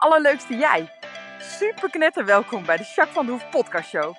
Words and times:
allerleukste 0.00 0.56
jij. 0.56 0.90
Super 1.38 1.90
knetter 1.90 2.24
welkom 2.24 2.64
bij 2.64 2.76
de 2.76 2.82
Jacques 2.82 3.14
van 3.14 3.26
de 3.26 3.32
Hoef 3.32 3.50
podcast 3.50 3.88
show. 3.88 4.14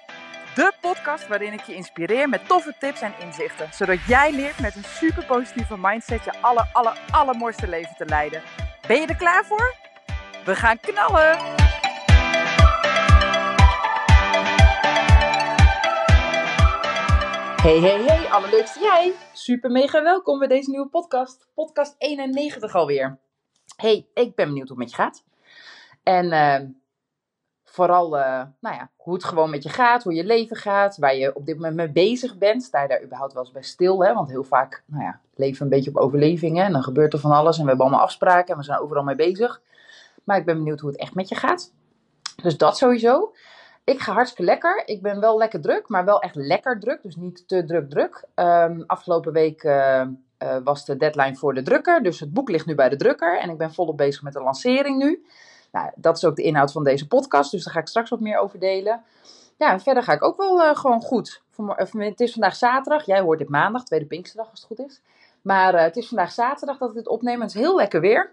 De 0.55 0.73
podcast 0.81 1.27
waarin 1.27 1.53
ik 1.53 1.61
je 1.61 1.75
inspireer 1.75 2.29
met 2.29 2.47
toffe 2.47 2.75
tips 2.79 3.01
en 3.01 3.13
inzichten. 3.19 3.73
Zodat 3.73 4.03
jij 4.07 4.31
leert 4.31 4.59
met 4.59 4.75
een 4.75 4.83
super 4.83 5.25
positieve 5.25 5.77
mindset 5.77 6.23
je 6.23 6.41
aller, 6.41 6.69
aller, 6.73 6.99
allermooiste 7.11 7.67
leven 7.67 7.95
te 7.95 8.05
leiden. 8.05 8.41
Ben 8.87 9.01
je 9.01 9.07
er 9.07 9.15
klaar 9.15 9.45
voor? 9.45 9.75
We 10.45 10.55
gaan 10.55 10.79
knallen! 10.79 11.37
Hey, 17.61 17.79
hey, 17.79 18.03
hey, 18.03 18.29
allerleukste 18.29 18.79
jij. 18.79 19.13
Super 19.33 19.71
mega 19.71 20.03
welkom 20.03 20.39
bij 20.39 20.47
deze 20.47 20.69
nieuwe 20.69 20.89
podcast. 20.89 21.47
Podcast 21.53 21.95
91 21.97 22.75
alweer. 22.75 23.19
Hey, 23.75 24.07
ik 24.13 24.35
ben 24.35 24.47
benieuwd 24.47 24.67
hoe 24.67 24.77
het 24.77 24.87
met 24.87 24.89
je 24.89 24.95
gaat. 24.95 25.29
En 26.03 26.25
uh, 26.25 26.69
vooral 27.63 28.17
uh, 28.17 28.41
nou 28.59 28.75
ja, 28.75 28.89
hoe 28.95 29.13
het 29.13 29.23
gewoon 29.23 29.49
met 29.49 29.63
je 29.63 29.69
gaat, 29.69 30.03
hoe 30.03 30.13
je 30.13 30.23
leven 30.23 30.55
gaat, 30.55 30.97
waar 30.97 31.15
je 31.15 31.35
op 31.35 31.45
dit 31.45 31.55
moment 31.55 31.75
mee 31.75 31.89
bezig 31.89 32.37
bent. 32.37 32.63
Sta 32.63 32.81
je 32.81 32.87
daar 32.87 33.03
überhaupt 33.03 33.33
wel 33.33 33.43
eens 33.43 33.51
bij 33.51 33.63
stil, 33.63 34.03
hè? 34.03 34.13
Want 34.13 34.29
heel 34.29 34.43
vaak 34.43 34.83
nou 34.85 35.03
ja, 35.03 35.19
leven 35.35 35.57
we 35.57 35.63
een 35.63 35.69
beetje 35.69 35.89
op 35.89 35.97
overlevingen 35.97 36.65
en 36.65 36.71
dan 36.71 36.83
gebeurt 36.83 37.13
er 37.13 37.19
van 37.19 37.31
alles 37.31 37.57
en 37.57 37.63
we 37.63 37.69
hebben 37.69 37.85
allemaal 37.85 38.05
afspraken 38.05 38.51
en 38.53 38.57
we 38.57 38.65
zijn 38.65 38.79
overal 38.79 39.03
mee 39.03 39.15
bezig. 39.15 39.61
Maar 40.23 40.37
ik 40.37 40.45
ben 40.45 40.57
benieuwd 40.57 40.79
hoe 40.79 40.89
het 40.89 40.99
echt 40.99 41.15
met 41.15 41.29
je 41.29 41.35
gaat. 41.35 41.73
Dus 42.41 42.57
dat 42.57 42.77
sowieso. 42.77 43.33
Ik 43.83 43.99
ga 43.99 44.13
hartstikke 44.13 44.51
lekker. 44.51 44.81
Ik 44.85 45.01
ben 45.01 45.19
wel 45.19 45.37
lekker 45.37 45.61
druk, 45.61 45.89
maar 45.89 46.05
wel 46.05 46.21
echt 46.21 46.35
lekker 46.35 46.79
druk. 46.79 47.01
Dus 47.01 47.15
niet 47.15 47.47
te 47.47 47.65
druk 47.65 47.89
druk. 47.89 48.25
Um, 48.35 48.83
afgelopen 48.87 49.33
week 49.33 49.63
uh, 49.63 50.03
uh, 50.43 50.57
was 50.63 50.85
de 50.85 50.97
deadline 50.97 51.35
voor 51.35 51.53
de 51.53 51.61
drukker. 51.61 52.03
Dus 52.03 52.19
het 52.19 52.33
boek 52.33 52.49
ligt 52.49 52.65
nu 52.65 52.75
bij 52.75 52.89
de 52.89 52.95
drukker. 52.95 53.39
En 53.39 53.49
ik 53.49 53.57
ben 53.57 53.73
volop 53.73 53.97
bezig 53.97 54.21
met 54.21 54.33
de 54.33 54.41
lancering 54.41 54.97
nu. 54.97 55.25
Nou, 55.71 55.91
dat 55.95 56.17
is 56.17 56.25
ook 56.25 56.35
de 56.35 56.43
inhoud 56.43 56.71
van 56.71 56.83
deze 56.83 57.07
podcast. 57.07 57.51
Dus 57.51 57.63
daar 57.63 57.73
ga 57.73 57.79
ik 57.79 57.87
straks 57.87 58.09
wat 58.09 58.19
meer 58.19 58.37
over 58.37 58.59
delen. 58.59 59.03
Ja, 59.57 59.71
en 59.71 59.79
verder 59.79 60.03
ga 60.03 60.13
ik 60.13 60.23
ook 60.23 60.37
wel 60.37 60.59
uh, 60.59 60.75
gewoon 60.75 61.01
goed. 61.01 61.41
Het 61.95 62.19
is 62.19 62.31
vandaag 62.31 62.55
zaterdag. 62.55 63.05
Jij 63.05 63.21
hoort 63.21 63.39
dit 63.39 63.49
maandag, 63.49 63.83
tweede 63.83 64.05
Pinksterdag 64.05 64.49
als 64.49 64.59
het 64.59 64.67
goed 64.67 64.87
is. 64.87 65.01
Maar 65.41 65.81
het 65.83 65.95
is 65.95 66.07
vandaag 66.07 66.31
zaterdag 66.31 66.77
dat 66.77 66.89
ik 66.89 66.95
dit 66.95 67.07
opneem. 67.07 67.41
Het 67.41 67.49
is 67.49 67.61
heel 67.61 67.75
lekker 67.75 68.01
weer. 68.01 68.31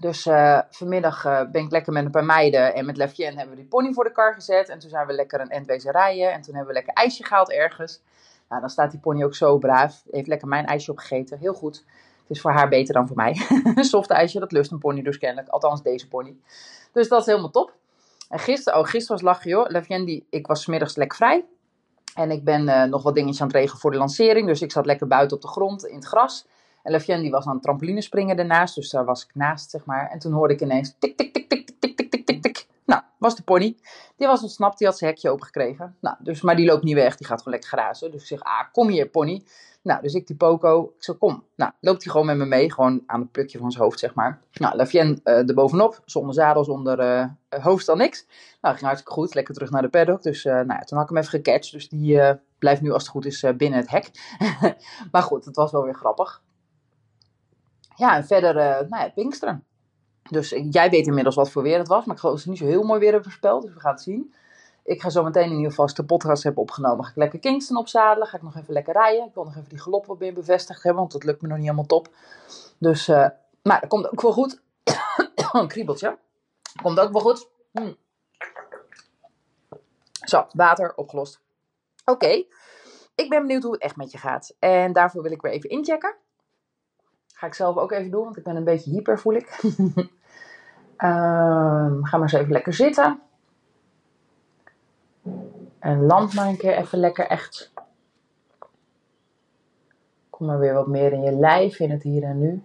Dus 0.00 0.28
vanmiddag 0.70 1.22
ben 1.50 1.62
ik 1.62 1.70
lekker 1.70 1.92
met 1.92 2.04
een 2.04 2.10
paar 2.10 2.24
meiden 2.24 2.74
en 2.74 2.86
met 2.86 2.96
Lefjen 2.96 3.36
hebben 3.36 3.54
we 3.56 3.60
die 3.60 3.70
pony 3.70 3.92
voor 3.92 4.04
de 4.04 4.12
kar 4.12 4.34
gezet. 4.34 4.68
En 4.68 4.78
toen 4.78 4.90
zijn 4.90 5.06
we 5.06 5.12
lekker 5.12 5.40
een 5.40 5.50
endwezen 5.50 5.92
rijden. 5.92 6.32
En 6.32 6.42
toen 6.42 6.54
hebben 6.54 6.74
we 6.74 6.78
lekker 6.78 6.94
ijsje 6.94 7.24
gehaald 7.24 7.50
ergens. 7.50 8.02
Nou, 8.48 8.60
dan 8.60 8.70
staat 8.70 8.90
die 8.90 9.00
pony 9.00 9.24
ook 9.24 9.34
zo 9.34 9.58
braaf. 9.58 10.02
Heeft 10.10 10.26
lekker 10.26 10.48
mijn 10.48 10.66
ijsje 10.66 10.90
opgegeten. 10.90 11.38
Heel 11.38 11.54
goed. 11.54 11.84
Is 12.32 12.40
voor 12.40 12.52
haar 12.52 12.68
beter 12.68 12.94
dan 12.94 13.06
voor 13.06 13.16
mij. 13.16 13.36
Soft 13.76 14.10
ijsje, 14.10 14.40
dat 14.40 14.52
lust 14.52 14.70
een 14.70 14.78
pony 14.78 15.02
dus 15.02 15.18
kennelijk. 15.18 15.48
Althans 15.48 15.82
deze 15.82 16.08
pony. 16.08 16.36
Dus 16.92 17.08
dat 17.08 17.20
is 17.20 17.26
helemaal 17.26 17.50
top. 17.50 17.74
En 18.28 18.38
gisteren, 18.38 18.78
oh 18.78 18.86
gisteren 18.86 19.22
was 19.22 19.34
lachen 19.34 19.50
joh. 19.50 19.68
Lefjen, 19.68 20.04
die, 20.04 20.26
ik 20.30 20.46
was 20.46 20.62
smiddags 20.62 20.96
lekker 20.96 21.16
vrij. 21.16 21.44
En 22.14 22.30
ik 22.30 22.44
ben 22.44 22.68
uh, 22.68 22.84
nog 22.84 23.02
wat 23.02 23.14
dingetjes 23.14 23.40
aan 23.40 23.46
het 23.46 23.56
regelen 23.56 23.80
voor 23.80 23.90
de 23.90 23.96
lancering. 23.96 24.46
Dus 24.46 24.62
ik 24.62 24.72
zat 24.72 24.86
lekker 24.86 25.06
buiten 25.06 25.36
op 25.36 25.42
de 25.42 25.48
grond 25.48 25.86
in 25.86 25.94
het 25.94 26.04
gras. 26.04 26.46
En 26.82 26.92
Lefjen 26.92 27.20
die 27.20 27.30
was 27.30 27.46
aan 27.46 27.54
het 27.54 27.62
trampolinespringen 27.62 28.38
ernaast, 28.38 28.74
dus 28.74 28.90
daar 28.90 29.04
was 29.04 29.24
ik 29.24 29.34
naast, 29.34 29.70
zeg 29.70 29.84
maar. 29.84 30.10
En 30.10 30.18
toen 30.18 30.32
hoorde 30.32 30.54
ik 30.54 30.60
ineens 30.60 30.94
tik, 30.98 31.16
tik, 31.16 31.32
tik, 31.32 31.48
tik, 31.48 31.80
tik, 31.80 32.26
tik, 32.26 32.42
tik. 32.42 32.66
Nou, 32.84 33.02
was 33.22 33.36
de 33.36 33.42
pony. 33.42 33.76
Die 34.16 34.26
was 34.26 34.42
ontsnapt, 34.42 34.78
die 34.78 34.86
had 34.86 34.98
zijn 34.98 35.10
hekje 35.10 35.30
opengekregen. 35.30 35.96
Nou, 36.00 36.16
dus, 36.18 36.40
maar 36.40 36.56
die 36.56 36.66
loopt 36.66 36.82
niet 36.82 36.94
weg, 36.94 37.16
die 37.16 37.26
gaat 37.26 37.38
gewoon 37.38 37.52
lekker 37.52 37.78
grazen. 37.78 38.10
Dus 38.10 38.20
ik 38.20 38.26
zeg, 38.26 38.40
ah, 38.40 38.64
kom 38.72 38.88
hier 38.88 39.08
pony. 39.08 39.44
Nou, 39.82 40.02
dus 40.02 40.14
ik 40.14 40.26
die 40.26 40.36
Poco, 40.36 40.92
ik 40.96 41.04
zeg, 41.04 41.18
kom. 41.18 41.44
Nou, 41.56 41.72
loopt 41.80 42.02
hij 42.02 42.12
gewoon 42.12 42.26
met 42.26 42.36
me 42.36 42.44
mee, 42.44 42.72
gewoon 42.72 43.02
aan 43.06 43.20
het 43.20 43.32
plukje 43.32 43.58
van 43.58 43.70
zijn 43.70 43.84
hoofd, 43.84 43.98
zeg 43.98 44.14
maar. 44.14 44.40
Nou, 44.52 44.76
Lefjen 44.76 45.20
uh, 45.24 45.48
erbovenop, 45.48 46.02
zonder 46.04 46.34
zadel, 46.34 46.64
zonder 46.64 47.00
uh, 47.00 47.62
hoofd, 47.62 47.88
al 47.88 47.96
niks. 47.96 48.26
Nou, 48.60 48.74
ging 48.74 48.86
hartstikke 48.86 49.20
goed, 49.20 49.34
lekker 49.34 49.54
terug 49.54 49.70
naar 49.70 49.82
de 49.82 49.88
paddock. 49.88 50.22
Dus 50.22 50.44
nou 50.44 50.66
ja, 50.66 50.78
toen 50.78 50.98
had 50.98 51.10
ik 51.10 51.14
hem 51.14 51.24
even 51.24 51.40
gecatcht, 51.40 51.72
dus 51.72 51.88
die 51.88 52.20
blijft 52.58 52.80
nu 52.80 52.92
als 52.92 53.02
het 53.02 53.10
goed 53.10 53.26
is 53.26 53.44
binnen 53.56 53.78
het 53.78 53.90
hek. 53.90 54.10
maar 55.12 55.22
goed, 55.22 55.44
het 55.44 55.56
was 55.56 55.72
wel 55.72 55.84
weer 55.84 55.94
grappig 55.94 56.42
ja, 57.96 58.16
en 58.16 58.24
verder, 58.24 58.54
nou 58.88 59.02
ja, 59.02 59.08
Pinksteren. 59.08 59.64
Dus 60.30 60.54
jij 60.70 60.90
weet 60.90 61.06
inmiddels 61.06 61.34
wat 61.34 61.50
voor 61.50 61.62
weer 61.62 61.78
het 61.78 61.88
was, 61.88 62.04
maar 62.04 62.14
ik 62.14 62.20
geloof 62.20 62.34
dat 62.34 62.44
ze 62.44 62.50
niet 62.50 62.58
zo 62.58 62.66
heel 62.66 62.82
mooi 62.82 63.00
weer 63.00 63.12
hebben 63.12 63.30
voorspeld, 63.30 63.62
dus 63.62 63.74
we 63.74 63.80
gaan 63.80 63.92
het 63.92 64.02
zien. 64.02 64.34
Ik 64.84 65.02
ga 65.02 65.10
zo 65.10 65.22
meteen 65.22 65.50
in 65.50 65.56
ieder 65.56 65.70
geval, 65.70 65.94
de 65.94 66.04
podcast 66.04 66.42
heb 66.42 66.58
opgenomen, 66.58 67.04
ga 67.04 67.10
ik 67.10 67.16
lekker 67.16 67.38
Kingston 67.38 67.76
opzadelen, 67.76 68.28
ga 68.28 68.36
ik 68.36 68.42
nog 68.42 68.56
even 68.56 68.72
lekker 68.72 68.92
rijden. 68.92 69.26
Ik 69.26 69.34
wil 69.34 69.44
nog 69.44 69.56
even 69.56 69.68
die 69.68 69.80
galop 69.80 70.06
wat 70.06 70.18
meer 70.18 70.34
bevestigd 70.34 70.82
hebben, 70.82 71.00
want 71.00 71.12
dat 71.12 71.24
lukt 71.24 71.42
me 71.42 71.48
nog 71.48 71.56
niet 71.56 71.66
helemaal 71.66 71.86
top. 71.86 72.08
Dus, 72.78 73.08
uh, 73.08 73.28
maar 73.62 73.80
dat 73.80 73.88
komt 73.88 74.12
ook 74.12 74.20
wel 74.22 74.32
goed. 74.32 74.62
een 75.52 75.68
kriebeltje. 75.68 76.18
Komt 76.82 77.00
ook 77.00 77.12
wel 77.12 77.20
goed. 77.20 77.48
Hm. 77.72 77.92
Zo, 80.24 80.46
water 80.52 80.94
opgelost. 80.94 81.40
Oké, 82.04 82.44
ik 83.14 83.28
ben 83.28 83.40
benieuwd 83.42 83.62
hoe 83.62 83.72
het 83.72 83.82
echt 83.82 83.96
met 83.96 84.12
je 84.12 84.18
gaat. 84.18 84.54
En 84.58 84.92
daarvoor 84.92 85.22
wil 85.22 85.32
ik 85.32 85.42
weer 85.42 85.52
even 85.52 85.70
inchecken. 85.70 86.16
Ga 87.42 87.48
ik 87.48 87.54
zelf 87.54 87.76
ook 87.76 87.92
even 87.92 88.10
doen, 88.10 88.24
want 88.24 88.36
ik 88.36 88.42
ben 88.44 88.56
een 88.56 88.64
beetje 88.64 88.90
hyper, 88.90 89.18
voel 89.18 89.34
ik. 89.34 89.58
um, 89.62 90.04
ga 92.08 92.16
maar 92.16 92.20
eens 92.20 92.32
even 92.32 92.52
lekker 92.52 92.72
zitten. 92.72 93.20
En 95.78 96.06
land 96.06 96.34
maar 96.34 96.46
een 96.46 96.56
keer 96.56 96.76
even 96.76 96.98
lekker 96.98 97.26
echt. 97.26 97.72
Kom 100.30 100.46
maar 100.46 100.58
weer 100.58 100.74
wat 100.74 100.86
meer 100.86 101.12
in 101.12 101.22
je 101.22 101.32
lijf, 101.32 101.78
in 101.78 101.90
het 101.90 102.02
hier 102.02 102.22
en 102.22 102.38
nu. 102.38 102.62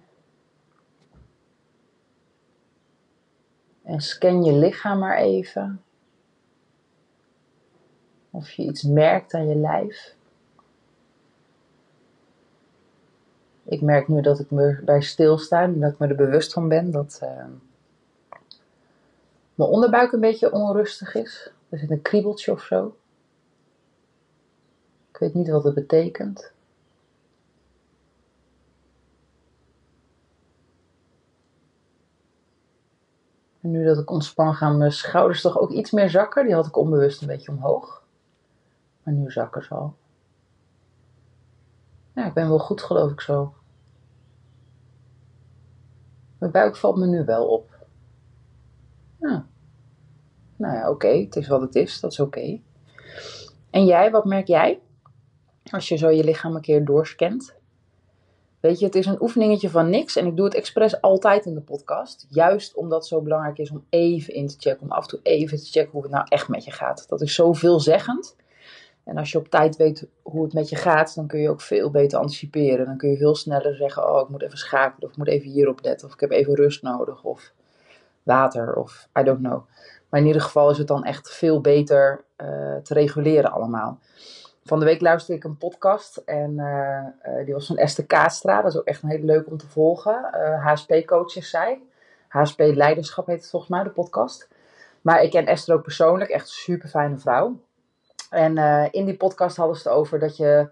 En 3.83 4.01
scan 4.01 4.43
je 4.43 4.53
lichaam 4.53 4.99
maar 4.99 5.17
even. 5.17 5.83
Of 8.29 8.51
je 8.51 8.63
iets 8.63 8.83
merkt 8.83 9.33
aan 9.33 9.47
je 9.47 9.55
lijf. 9.55 10.16
Ik 13.69 13.81
merk 13.81 14.07
nu 14.07 14.21
dat 14.21 14.39
ik 14.39 14.51
me 14.51 14.81
bij 14.85 15.01
stilsta, 15.01 15.67
dat 15.67 15.91
ik 15.91 15.99
me 15.99 16.07
er 16.07 16.15
bewust 16.15 16.53
van 16.53 16.67
ben 16.67 16.91
dat 16.91 17.19
uh, 17.23 17.45
mijn 19.55 19.69
onderbuik 19.69 20.11
een 20.11 20.19
beetje 20.19 20.51
onrustig 20.51 21.15
is. 21.15 21.51
Er 21.69 21.77
zit 21.77 21.91
een 21.91 22.01
kriebeltje 22.01 22.51
of 22.51 22.61
zo. 22.61 22.97
Ik 25.09 25.17
weet 25.17 25.33
niet 25.33 25.49
wat 25.49 25.63
het 25.63 25.73
betekent. 25.73 26.51
En 33.61 33.71
nu 33.71 33.85
dat 33.85 33.97
ik 33.97 34.11
ontspan, 34.11 34.55
gaan 34.55 34.77
mijn 34.77 34.91
schouders 34.91 35.41
toch 35.41 35.59
ook 35.59 35.71
iets 35.71 35.91
meer 35.91 36.09
zakken. 36.09 36.45
Die 36.45 36.53
had 36.53 36.65
ik 36.65 36.77
onbewust 36.77 37.21
een 37.21 37.27
beetje 37.27 37.51
omhoog. 37.51 38.03
Maar 39.03 39.13
nu 39.13 39.31
zakken 39.31 39.63
ze 39.63 39.73
al. 39.73 39.95
Ja, 42.13 42.25
ik 42.25 42.33
ben 42.33 42.47
wel 42.49 42.59
goed, 42.59 42.81
geloof 42.81 43.11
ik 43.11 43.21
zo. 43.21 43.53
Mijn 46.37 46.51
buik 46.51 46.75
valt 46.75 46.97
me 46.97 47.05
nu 47.05 47.25
wel 47.25 47.47
op. 47.47 47.69
Ja. 49.19 49.45
Nou 50.55 50.75
ja, 50.75 50.89
oké, 50.89 51.07
het 51.07 51.35
is 51.35 51.47
wat 51.47 51.61
het 51.61 51.75
is, 51.75 51.99
dat 51.99 52.11
is 52.11 52.19
oké. 52.19 52.59
En 53.69 53.85
jij, 53.85 54.11
wat 54.11 54.25
merk 54.25 54.47
jij? 54.47 54.79
Als 55.71 55.87
je 55.87 55.95
zo 55.95 56.09
je 56.09 56.23
lichaam 56.23 56.55
een 56.55 56.61
keer 56.61 56.85
doorscant. 56.85 57.55
Weet 58.59 58.79
je, 58.79 58.85
het 58.85 58.95
is 58.95 59.05
een 59.05 59.21
oefeningetje 59.21 59.69
van 59.69 59.89
niks. 59.89 60.15
En 60.15 60.25
ik 60.25 60.35
doe 60.35 60.45
het 60.45 60.55
expres 60.55 61.01
altijd 61.01 61.45
in 61.45 61.53
de 61.53 61.61
podcast. 61.61 62.25
Juist 62.29 62.75
omdat 62.75 62.99
het 62.99 63.07
zo 63.07 63.21
belangrijk 63.21 63.57
is 63.57 63.71
om 63.71 63.85
even 63.89 64.33
in 64.33 64.47
te 64.47 64.55
checken. 64.59 64.81
Om 64.81 64.91
af 64.91 65.03
en 65.03 65.09
toe 65.09 65.19
even 65.23 65.57
te 65.57 65.65
checken 65.65 65.91
hoe 65.91 66.01
het 66.01 66.11
nou 66.11 66.25
echt 66.29 66.47
met 66.47 66.63
je 66.63 66.71
gaat. 66.71 67.05
Dat 67.09 67.21
is 67.21 67.35
zo 67.35 67.53
veelzeggend. 67.53 68.35
En 69.07 69.17
als 69.17 69.31
je 69.31 69.37
op 69.37 69.49
tijd 69.49 69.75
weet 69.75 70.07
hoe 70.21 70.43
het 70.43 70.53
met 70.53 70.69
je 70.69 70.75
gaat, 70.75 71.15
dan 71.15 71.27
kun 71.27 71.39
je 71.39 71.49
ook 71.49 71.61
veel 71.61 71.91
beter 71.91 72.19
anticiperen. 72.19 72.85
Dan 72.85 72.97
kun 72.97 73.09
je 73.09 73.17
veel 73.17 73.35
sneller 73.35 73.75
zeggen: 73.75 74.09
Oh, 74.09 74.21
ik 74.21 74.29
moet 74.29 74.41
even 74.41 74.57
schakelen, 74.57 75.03
of 75.03 75.11
ik 75.11 75.17
moet 75.17 75.27
even 75.27 75.49
hierop 75.49 75.79
letten, 75.81 76.07
of 76.07 76.13
ik 76.13 76.19
heb 76.19 76.31
even 76.31 76.55
rust 76.55 76.81
nodig, 76.81 77.23
of 77.23 77.53
water, 78.23 78.75
of 78.75 79.07
I 79.19 79.23
don't 79.23 79.39
know. 79.39 79.65
Maar 80.09 80.19
in 80.19 80.25
ieder 80.25 80.41
geval 80.41 80.69
is 80.69 80.77
het 80.77 80.87
dan 80.87 81.03
echt 81.03 81.29
veel 81.29 81.61
beter 81.61 82.23
uh, 82.37 82.75
te 82.75 82.93
reguleren 82.93 83.51
allemaal. 83.51 83.99
Van 84.63 84.79
de 84.79 84.85
week 84.85 85.01
luisterde 85.01 85.39
ik 85.39 85.47
een 85.47 85.57
podcast 85.57 86.17
en 86.17 86.51
uh, 86.57 87.35
uh, 87.37 87.45
die 87.45 87.53
was 87.53 87.67
van 87.67 87.77
Esther 87.77 88.05
Kaastra. 88.05 88.61
Dat 88.61 88.71
is 88.71 88.79
ook 88.79 88.85
echt 88.85 89.03
een 89.03 89.09
hele 89.09 89.25
leuk 89.25 89.47
om 89.47 89.57
te 89.57 89.67
volgen. 89.67 90.29
HSP-coach 90.63 91.35
is 91.35 91.49
zij. 91.49 91.81
HSP 92.27 92.59
Leiderschap 92.59 93.27
heet 93.27 93.41
het 93.41 93.49
volgens 93.49 93.71
mij, 93.71 93.83
de 93.83 93.89
podcast. 93.89 94.47
Maar 95.01 95.23
ik 95.23 95.31
ken 95.31 95.45
Esther 95.45 95.75
ook 95.75 95.83
persoonlijk, 95.83 96.29
echt 96.29 96.47
super 96.47 96.89
fijne 96.89 97.17
vrouw. 97.17 97.59
En 98.29 98.57
uh, 98.57 98.87
in 98.91 99.05
die 99.05 99.17
podcast 99.17 99.57
hadden 99.57 99.75
ze 99.77 99.87
het 99.87 99.97
over 99.97 100.19
dat 100.19 100.37
je 100.37 100.69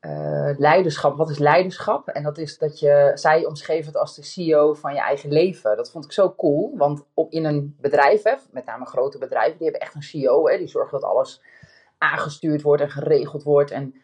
uh, 0.00 0.50
leiderschap, 0.58 1.16
wat 1.16 1.30
is 1.30 1.38
leiderschap? 1.38 2.08
En 2.08 2.22
dat 2.22 2.38
is 2.38 2.58
dat 2.58 2.78
je, 2.78 3.10
zij 3.14 3.44
omschreven 3.44 3.86
het 3.86 3.96
als 3.96 4.14
de 4.14 4.22
CEO 4.22 4.74
van 4.74 4.94
je 4.94 5.00
eigen 5.00 5.32
leven. 5.32 5.76
Dat 5.76 5.90
vond 5.90 6.04
ik 6.04 6.12
zo 6.12 6.34
cool, 6.34 6.72
want 6.76 7.04
op, 7.14 7.32
in 7.32 7.44
een 7.44 7.76
bedrijf, 7.80 8.22
hè, 8.22 8.34
met 8.50 8.64
name 8.64 8.86
grote 8.86 9.18
bedrijven, 9.18 9.58
die 9.58 9.62
hebben 9.62 9.80
echt 9.86 9.94
een 9.94 10.02
CEO, 10.02 10.48
hè, 10.48 10.58
die 10.58 10.68
zorgen 10.68 11.00
dat 11.00 11.10
alles 11.10 11.42
aangestuurd 11.98 12.62
wordt 12.62 12.82
en 12.82 12.90
geregeld 12.90 13.42
wordt. 13.42 13.70
En 13.70 13.94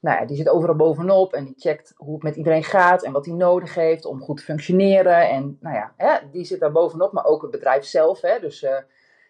nou 0.00 0.20
ja, 0.20 0.26
die 0.26 0.36
zit 0.36 0.48
overal 0.48 0.76
bovenop 0.76 1.32
en 1.32 1.44
die 1.44 1.54
checkt 1.58 1.92
hoe 1.96 2.14
het 2.14 2.22
met 2.22 2.36
iedereen 2.36 2.64
gaat 2.64 3.02
en 3.02 3.12
wat 3.12 3.26
hij 3.26 3.34
nodig 3.34 3.74
heeft 3.74 4.04
om 4.04 4.20
goed 4.20 4.36
te 4.36 4.42
functioneren. 4.42 5.28
En 5.28 5.58
nou 5.60 5.74
ja, 5.74 5.92
hè, 5.96 6.30
die 6.30 6.44
zit 6.44 6.60
daar 6.60 6.72
bovenop, 6.72 7.12
maar 7.12 7.24
ook 7.24 7.42
het 7.42 7.50
bedrijf 7.50 7.84
zelf. 7.84 8.20
Hè, 8.20 8.40
dus 8.40 8.62
uh, 8.62 8.76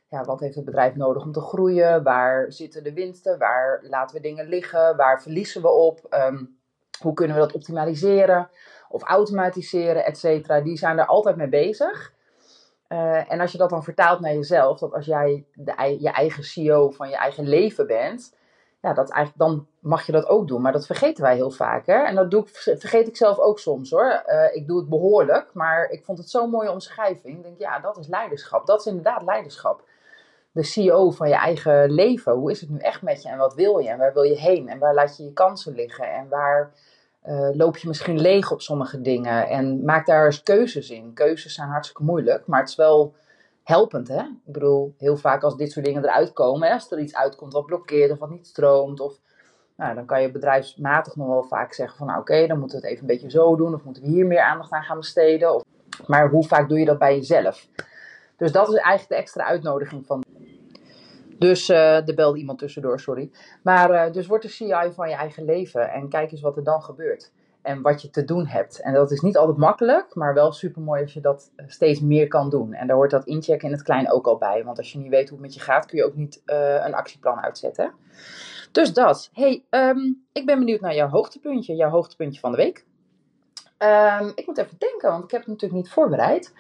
ja, 0.09 0.25
wat 0.25 0.41
heeft 0.41 0.55
het 0.55 0.65
bedrijf 0.65 0.95
nodig 0.95 1.23
om 1.23 1.33
te 1.33 1.41
groeien? 1.41 2.03
Waar 2.03 2.53
zitten 2.53 2.85
de 2.85 2.93
winsten? 2.93 3.39
Waar 3.39 3.81
laten 3.83 4.17
we 4.17 4.23
dingen 4.23 4.47
liggen? 4.47 4.97
Waar 4.97 5.23
verliezen 5.23 5.63
we 5.63 5.69
op? 5.69 6.01
Um, 6.11 6.59
hoe 7.01 7.13
kunnen 7.13 7.37
we 7.37 7.43
dat 7.43 7.53
optimaliseren 7.53 8.51
of 8.89 9.03
automatiseren, 9.03 10.05
et 10.05 10.19
cetera? 10.19 10.61
Die 10.61 10.77
zijn 10.77 10.99
er 10.99 11.07
altijd 11.07 11.37
mee 11.37 11.49
bezig. 11.49 12.15
Uh, 12.89 13.33
en 13.33 13.41
als 13.41 13.53
je 13.53 13.59
dat 13.59 13.71
dan 13.71 13.85
vertaalt 13.85 14.21
naar 14.21 14.35
jezelf, 14.35 14.79
dat 14.79 14.93
als 14.93 15.07
jij 15.07 15.47
de, 15.55 15.97
je 16.01 16.11
eigen 16.11 16.45
CEO 16.45 16.91
van 16.91 17.09
je 17.09 17.17
eigen 17.17 17.49
leven 17.49 17.87
bent, 17.87 18.35
ja, 18.81 18.93
dat 18.93 19.11
eigenlijk, 19.11 19.51
dan 19.51 19.67
mag 19.79 20.07
je 20.07 20.13
dat 20.13 20.27
ook 20.27 20.49
doen. 20.49 20.63
Maar 20.63 20.73
dat 20.73 20.87
vergeten 20.87 21.23
wij 21.23 21.35
heel 21.35 21.51
vaak. 21.51 21.87
Hè? 21.87 21.95
En 22.05 22.15
dat 22.15 22.31
doe 22.31 22.43
ik, 22.43 22.49
vergeet 22.79 23.09
ik 23.09 23.17
zelf 23.17 23.39
ook 23.39 23.59
soms 23.59 23.91
hoor. 23.91 24.23
Uh, 24.27 24.55
ik 24.55 24.67
doe 24.67 24.79
het 24.79 24.89
behoorlijk, 24.89 25.51
maar 25.53 25.89
ik 25.91 26.05
vond 26.05 26.19
het 26.19 26.31
zo'n 26.31 26.51
mooie 26.51 26.71
omschrijving. 26.71 27.37
Ik 27.37 27.43
denk, 27.43 27.59
ja, 27.59 27.79
dat 27.79 27.97
is 27.97 28.09
leiderschap. 28.09 28.67
Dat 28.67 28.81
is 28.81 28.87
inderdaad 28.87 29.23
leiderschap. 29.23 29.83
De 30.57 30.63
CEO 30.63 31.11
van 31.11 31.29
je 31.29 31.35
eigen 31.35 31.91
leven. 31.91 32.33
Hoe 32.33 32.51
is 32.51 32.61
het 32.61 32.71
nu 32.71 32.79
echt 32.79 33.03
met 33.03 33.23
je 33.23 33.29
en 33.29 33.39
wat 33.39 33.55
wil 33.55 33.79
je 33.79 33.89
en 33.89 33.99
waar 33.99 34.13
wil 34.13 34.23
je 34.23 34.39
heen 34.39 34.69
en 34.69 34.79
waar 34.79 34.95
laat 34.95 35.17
je 35.17 35.25
je 35.25 35.33
kansen 35.33 35.75
liggen 35.75 36.13
en 36.13 36.29
waar 36.29 36.73
uh, 37.27 37.49
loop 37.53 37.77
je 37.77 37.89
misschien 37.89 38.21
leeg 38.21 38.53
op 38.53 38.61
sommige 38.61 39.01
dingen. 39.01 39.49
En 39.49 39.85
maak 39.85 40.07
daar 40.07 40.25
eens 40.25 40.43
keuzes 40.43 40.91
in. 40.91 41.13
Keuzes 41.15 41.55
zijn 41.55 41.69
hartstikke 41.69 42.03
moeilijk, 42.03 42.47
maar 42.47 42.61
het 42.61 42.69
is 42.69 42.75
wel 42.75 43.15
helpend, 43.63 44.09
hè? 44.09 44.21
Ik 44.21 44.53
bedoel, 44.53 44.95
heel 44.99 45.17
vaak 45.17 45.43
als 45.43 45.57
dit 45.57 45.73
soort 45.73 45.85
dingen 45.85 46.05
eruit 46.05 46.33
komen, 46.33 46.69
hè, 46.69 46.75
als 46.75 46.91
er 46.91 46.99
iets 46.99 47.15
uitkomt 47.15 47.53
wat 47.53 47.67
blokkeert 47.67 48.11
of 48.11 48.19
wat 48.19 48.31
niet 48.31 48.47
stroomt, 48.47 49.01
of, 49.01 49.15
nou, 49.77 49.95
dan 49.95 50.07
kan 50.07 50.23
je 50.23 50.31
bedrijfsmatig 50.31 51.17
nog 51.17 51.27
wel 51.29 51.43
vaak 51.43 51.73
zeggen 51.73 51.99
van, 51.99 52.07
nou, 52.07 52.21
oké, 52.21 52.47
dan 52.47 52.59
moeten 52.59 52.81
we 52.81 52.83
het 52.87 52.93
even 52.93 53.09
een 53.09 53.15
beetje 53.15 53.31
zo 53.31 53.57
doen, 53.57 53.75
of 53.75 53.85
moeten 53.85 54.03
we 54.03 54.09
hier 54.09 54.27
meer 54.27 54.43
aandacht 54.43 54.73
aan 54.73 54.83
gaan 54.83 54.99
besteden. 54.99 55.65
Maar 56.07 56.29
hoe 56.31 56.45
vaak 56.45 56.69
doe 56.69 56.79
je 56.79 56.85
dat 56.85 56.99
bij 56.99 57.17
jezelf? 57.17 57.69
Dus 58.37 58.53
dat 58.53 58.69
is 58.69 58.75
eigenlijk 58.75 59.09
de 59.09 59.15
extra 59.15 59.45
uitnodiging 59.45 60.07
van. 60.07 60.26
Dus 61.39 61.71
uh, 61.71 62.09
er 62.09 62.15
belde 62.15 62.39
iemand 62.39 62.59
tussendoor, 62.59 63.01
sorry. 63.01 63.31
Maar 63.63 63.91
uh, 63.91 64.13
dus 64.13 64.27
word 64.27 64.43
de 64.43 64.49
CI 64.49 64.93
van 64.95 65.09
je 65.09 65.15
eigen 65.15 65.45
leven 65.45 65.91
en 65.91 66.09
kijk 66.09 66.33
eens 66.33 66.41
wat 66.41 66.57
er 66.57 66.65
dan 66.65 66.83
gebeurt 66.83 67.33
en 67.63 67.83
wat 67.83 68.03
je 68.03 68.11
te 68.11 68.25
doen 68.25 68.47
hebt. 68.47 68.81
En 68.81 68.93
dat 68.93 69.11
is 69.11 69.21
niet 69.21 69.37
altijd 69.37 69.57
makkelijk, 69.57 70.15
maar 70.15 70.35
wel 70.35 70.53
super 70.53 70.83
mooi 70.83 71.03
als 71.03 71.13
je 71.13 71.21
dat 71.21 71.53
eh, 71.57 71.67
steeds 71.69 72.01
meer 72.01 72.29
kan 72.29 72.51
doen. 72.51 72.73
En 72.73 72.87
daar 72.87 72.97
hoort 72.97 73.11
dat 73.11 73.27
inchecken 73.27 73.69
in 73.69 73.75
het 73.75 73.83
klein 73.83 74.11
ook 74.11 74.27
al 74.27 74.39
bij. 74.39 74.65
Want 74.65 74.79
als 74.79 74.93
je 74.93 74.99
niet 74.99 75.11
weet 75.11 75.29
hoe 75.29 75.39
het 75.39 75.47
met 75.47 75.55
je 75.55 75.61
gaat, 75.61 75.87
kun 75.87 75.99
je 75.99 76.05
ook 76.05 76.15
niet 76.15 76.43
een 76.45 76.95
actieplan 76.95 77.41
uitzetten. 77.41 77.93
Dus 78.73 78.93
dat. 78.93 79.31
Hey, 79.33 79.65
um, 79.71 80.27
ik 80.33 80.47
ben 80.47 80.59
benieuwd 80.59 80.81
naar 80.81 80.95
jouw 80.95 81.09
hoogtepuntje, 81.09 81.75
jouw 81.75 81.91
hoogtepuntje 81.91 82.41
van 82.41 82.51
de 82.51 82.57
week. 82.57 82.85
Um, 83.79 84.33
ik 84.35 84.47
moet 84.47 84.59
even 84.59 84.79
denken, 84.79 85.11
want 85.11 85.25
ik 85.25 85.31
heb 85.31 85.41
het 85.41 85.49
natuurlijk 85.49 85.83
niet 85.83 85.93
voorbereid. 85.93 86.53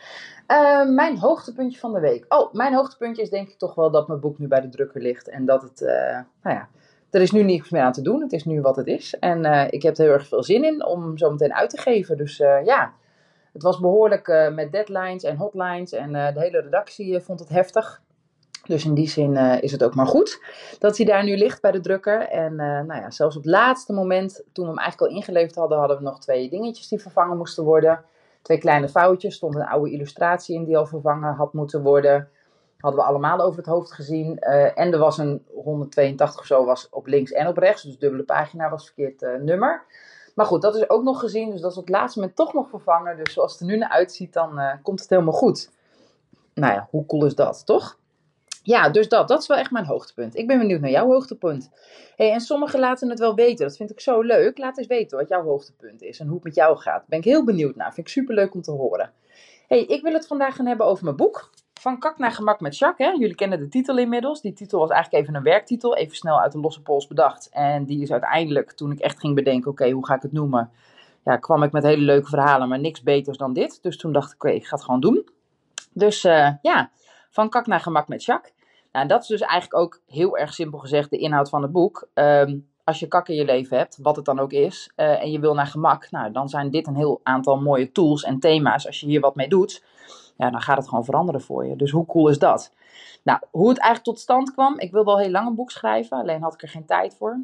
Uh, 0.49 0.89
mijn 0.89 1.19
hoogtepuntje 1.19 1.79
van 1.79 1.93
de 1.93 2.01
week. 2.01 2.25
Oh, 2.29 2.53
mijn 2.53 2.75
hoogtepuntje 2.75 3.23
is 3.23 3.31
denk 3.31 3.49
ik 3.49 3.59
toch 3.59 3.75
wel 3.75 3.91
dat 3.91 4.09
mijn 4.09 4.21
boek 4.21 4.39
nu 4.39 4.49
bij 4.49 4.61
de 4.61 4.69
drukker 4.69 5.03
ligt. 5.03 5.29
En 5.29 5.45
dat 5.45 5.63
het, 5.63 5.81
uh, 5.81 5.89
nou 6.43 6.57
ja, 6.57 6.69
er 7.11 7.21
is 7.21 7.31
nu 7.31 7.43
niets 7.43 7.71
meer 7.71 7.83
aan 7.83 7.93
te 7.93 8.03
doen. 8.03 8.21
Het 8.21 8.33
is 8.33 8.45
nu 8.45 8.61
wat 8.61 8.77
het 8.77 8.87
is. 8.87 9.19
En 9.19 9.45
uh, 9.45 9.67
ik 9.71 9.83
heb 9.83 9.97
er 9.97 10.05
heel 10.05 10.13
erg 10.13 10.27
veel 10.27 10.43
zin 10.43 10.65
in 10.65 10.85
om 10.87 11.19
zo 11.19 11.31
meteen 11.31 11.55
uit 11.55 11.71
te 11.71 11.79
geven. 11.79 12.17
Dus 12.17 12.41
uh, 12.41 12.65
ja, 12.65 12.93
het 13.53 13.63
was 13.63 13.81
behoorlijk 13.81 14.51
met 14.55 14.73
deadlines 14.73 15.23
en 15.23 15.37
hotlines. 15.37 15.93
En 15.93 16.13
de 16.13 16.41
hele 16.41 16.61
redactie 16.61 17.21
vond 17.21 17.41
het 17.41 17.49
heftig. 17.49 18.03
Dus 18.67 18.85
in 18.85 18.95
die 18.95 19.09
zin 19.09 19.37
is 19.37 19.73
het 19.73 19.85
ook 19.85 19.95
maar 19.95 20.07
goed 20.07 20.43
dat 20.79 20.97
hij 20.97 21.07
daar 21.07 21.25
nu 21.25 21.37
ligt 21.37 21.61
bij 21.61 21.73
de 21.73 21.81
drukker. 21.81 22.21
En 22.21 22.55
nou 22.57 22.95
ja, 22.95 23.11
zelfs 23.11 23.37
op 23.37 23.43
het 23.43 23.51
laatste 23.51 23.93
moment, 23.93 24.43
toen 24.53 24.65
we 24.65 24.71
hem 24.71 24.81
eigenlijk 24.81 25.11
al 25.11 25.17
ingeleverd 25.17 25.55
hadden, 25.55 25.79
hadden 25.79 25.97
we 25.97 26.03
nog 26.03 26.21
twee 26.21 26.51
dingetjes 26.51 26.89
die 26.89 27.01
vervangen 27.01 27.37
moesten 27.37 27.65
worden. 27.65 28.05
Twee 28.47 28.59
kleine 28.59 28.89
foutjes. 28.89 29.35
stond 29.35 29.55
een 29.55 29.67
oude 29.67 29.91
illustratie 29.91 30.55
in 30.55 30.65
die 30.65 30.77
al 30.77 30.87
vervangen 30.87 31.35
had 31.35 31.53
moeten 31.53 31.83
worden 31.83 32.29
hadden 32.79 33.01
we 33.01 33.07
allemaal 33.07 33.41
over 33.41 33.59
het 33.59 33.67
hoofd 33.67 33.93
gezien. 33.93 34.37
Uh, 34.41 34.79
en 34.79 34.93
er 34.93 34.99
was 34.99 35.19
een 35.19 35.47
182 35.55 36.41
of 36.41 36.47
zo 36.47 36.65
was 36.65 36.89
op 36.91 37.07
links 37.07 37.33
en 37.33 37.47
op 37.47 37.57
rechts. 37.57 37.83
Dus 37.83 37.99
dubbele 37.99 38.23
pagina 38.23 38.71
was 38.71 38.85
verkeerd 38.85 39.23
uh, 39.23 39.35
nummer. 39.41 39.85
Maar 40.35 40.47
goed, 40.47 40.63
dat 40.63 40.75
is 40.75 40.91
ook 40.91 41.03
nog 41.03 41.21
gezien. 41.21 41.51
Dus 41.51 41.61
dat 41.61 41.71
is 41.71 41.77
op 41.77 41.87
het 41.87 41.95
laatste 41.95 42.19
moment 42.19 42.37
toch 42.37 42.53
nog 42.53 42.69
vervangen. 42.69 43.17
Dus 43.17 43.33
zoals 43.33 43.53
het 43.53 43.61
er 43.61 43.67
nu 43.67 43.77
naar 43.77 43.89
uitziet, 43.89 44.33
dan 44.33 44.59
uh, 44.59 44.73
komt 44.83 45.01
het 45.01 45.11
helemaal 45.11 45.33
goed. 45.33 45.71
Nou 46.55 46.73
ja, 46.73 46.89
hoe 46.91 47.07
cool 47.07 47.25
is 47.25 47.35
dat, 47.35 47.67
toch? 47.67 47.99
Ja, 48.67 48.89
dus 48.89 49.09
dat. 49.09 49.29
Dat 49.29 49.41
is 49.41 49.47
wel 49.47 49.57
echt 49.57 49.71
mijn 49.71 49.85
hoogtepunt. 49.85 50.37
Ik 50.37 50.47
ben 50.47 50.59
benieuwd 50.59 50.81
naar 50.81 50.91
jouw 50.91 51.07
hoogtepunt. 51.07 51.71
Hey, 52.17 52.33
en 52.33 52.41
sommigen 52.41 52.81
laten 52.81 53.11
het 53.11 53.19
wel 53.19 53.35
weten. 53.35 53.67
Dat 53.67 53.77
vind 53.77 53.91
ik 53.91 54.01
zo 54.01 54.21
leuk. 54.21 54.59
Laat 54.59 54.79
eens 54.79 54.87
weten 54.87 55.19
wat 55.19 55.29
jouw 55.29 55.43
hoogtepunt 55.43 56.03
is 56.03 56.21
en 56.21 56.27
hoe 56.27 56.35
het 56.35 56.45
met 56.45 56.55
jou 56.55 56.77
gaat. 56.77 57.07
Ben 57.07 57.19
ik 57.19 57.25
heel 57.25 57.45
benieuwd 57.45 57.77
naar. 57.77 57.95
Vind 57.95 58.07
ik 58.07 58.13
super 58.13 58.35
leuk 58.35 58.55
om 58.55 58.63
te 58.63 58.71
horen. 58.71 59.13
Hey, 59.69 59.85
ik 59.85 60.03
wil 60.03 60.13
het 60.13 60.27
vandaag 60.27 60.57
gaan 60.57 60.67
hebben 60.67 60.87
over 60.87 61.05
mijn 61.05 61.17
boek. 61.17 61.51
Van 61.81 61.99
kak 61.99 62.19
naar 62.19 62.33
gemak 62.33 62.61
met 62.61 62.79
Jacques. 62.79 63.09
Hè? 63.09 63.13
Jullie 63.13 63.35
kennen 63.35 63.59
de 63.59 63.69
titel 63.69 63.99
inmiddels. 63.99 64.41
Die 64.41 64.53
titel 64.53 64.79
was 64.79 64.91
eigenlijk 64.91 65.23
even 65.23 65.37
een 65.37 65.43
werktitel. 65.43 65.97
Even 65.97 66.17
snel 66.17 66.41
uit 66.41 66.53
de 66.53 66.61
losse 66.61 66.83
pols 66.83 67.07
bedacht. 67.07 67.49
En 67.53 67.85
die 67.85 68.03
is 68.03 68.13
uiteindelijk, 68.13 68.73
toen 68.73 68.91
ik 68.91 68.99
echt 68.99 69.21
ging 69.21 69.35
bedenken, 69.35 69.71
oké, 69.71 69.91
hoe 69.91 70.07
ga 70.07 70.15
ik 70.15 70.23
het 70.23 70.33
noemen? 70.33 70.71
Ja, 71.25 71.37
kwam 71.37 71.63
ik 71.63 71.73
met 71.73 71.83
hele 71.83 72.03
leuke 72.03 72.29
verhalen, 72.29 72.69
maar 72.69 72.81
niks 72.81 73.03
beters 73.03 73.39
dan 73.39 73.53
dit. 73.53 73.83
Dus 73.83 73.97
toen 73.97 74.13
dacht 74.13 74.33
ik, 74.33 74.45
oké, 74.45 74.55
ik 74.55 74.67
ga 74.67 74.77
het 74.77 74.85
gewoon 74.85 75.01
doen. 75.01 75.29
Dus 75.93 76.25
uh, 76.25 76.51
ja, 76.63 76.91
van 77.31 77.49
kak 77.49 77.67
naar 77.67 77.81
gemak 77.81 78.09
met 78.09 78.25
Jacques. 78.25 78.55
Nou, 78.97 79.09
dat 79.09 79.23
is 79.23 79.29
dus 79.29 79.41
eigenlijk 79.41 79.83
ook 79.83 80.01
heel 80.07 80.37
erg 80.39 80.55
simpel 80.55 80.79
gezegd 80.79 81.11
de 81.11 81.19
inhoud 81.19 81.49
van 81.49 81.63
het 81.63 81.73
boek. 81.73 82.09
Um, 82.15 82.69
als 82.85 82.99
je 83.01 83.07
kak 83.07 83.29
in 83.29 83.35
je 83.35 83.45
leven 83.45 83.77
hebt, 83.77 83.99
wat 84.03 84.17
het 84.17 84.25
dan 84.25 84.39
ook 84.39 84.53
is, 84.53 84.91
uh, 84.97 85.23
en 85.23 85.31
je 85.31 85.41
wil 85.41 85.55
naar 85.55 85.67
gemak, 85.67 86.11
nou, 86.11 86.33
dan 86.33 86.49
zijn 86.49 86.71
dit 86.71 86.87
een 86.87 86.97
heel 86.97 87.21
aantal 87.23 87.61
mooie 87.61 87.93
tools 87.93 88.23
en 88.23 88.39
thema's. 88.39 88.87
Als 88.87 89.01
je 89.01 89.07
hier 89.07 89.21
wat 89.21 89.35
mee 89.35 89.49
doet, 89.49 89.85
ja, 90.37 90.51
dan 90.51 90.61
gaat 90.61 90.77
het 90.77 90.89
gewoon 90.89 91.05
veranderen 91.05 91.41
voor 91.41 91.67
je. 91.67 91.77
Dus 91.77 91.91
hoe 91.91 92.07
cool 92.07 92.29
is 92.29 92.39
dat? 92.39 92.73
Nou, 93.23 93.39
hoe 93.51 93.69
het 93.69 93.79
eigenlijk 93.79 94.05
tot 94.05 94.21
stand 94.21 94.53
kwam. 94.53 94.79
Ik 94.79 94.93
wilde 94.93 95.11
al 95.11 95.19
heel 95.19 95.31
lang 95.31 95.47
een 95.47 95.55
boek 95.55 95.71
schrijven, 95.71 96.19
alleen 96.19 96.43
had 96.43 96.55
ik 96.55 96.63
er 96.63 96.69
geen 96.69 96.87
tijd 96.87 97.15
voor. 97.15 97.41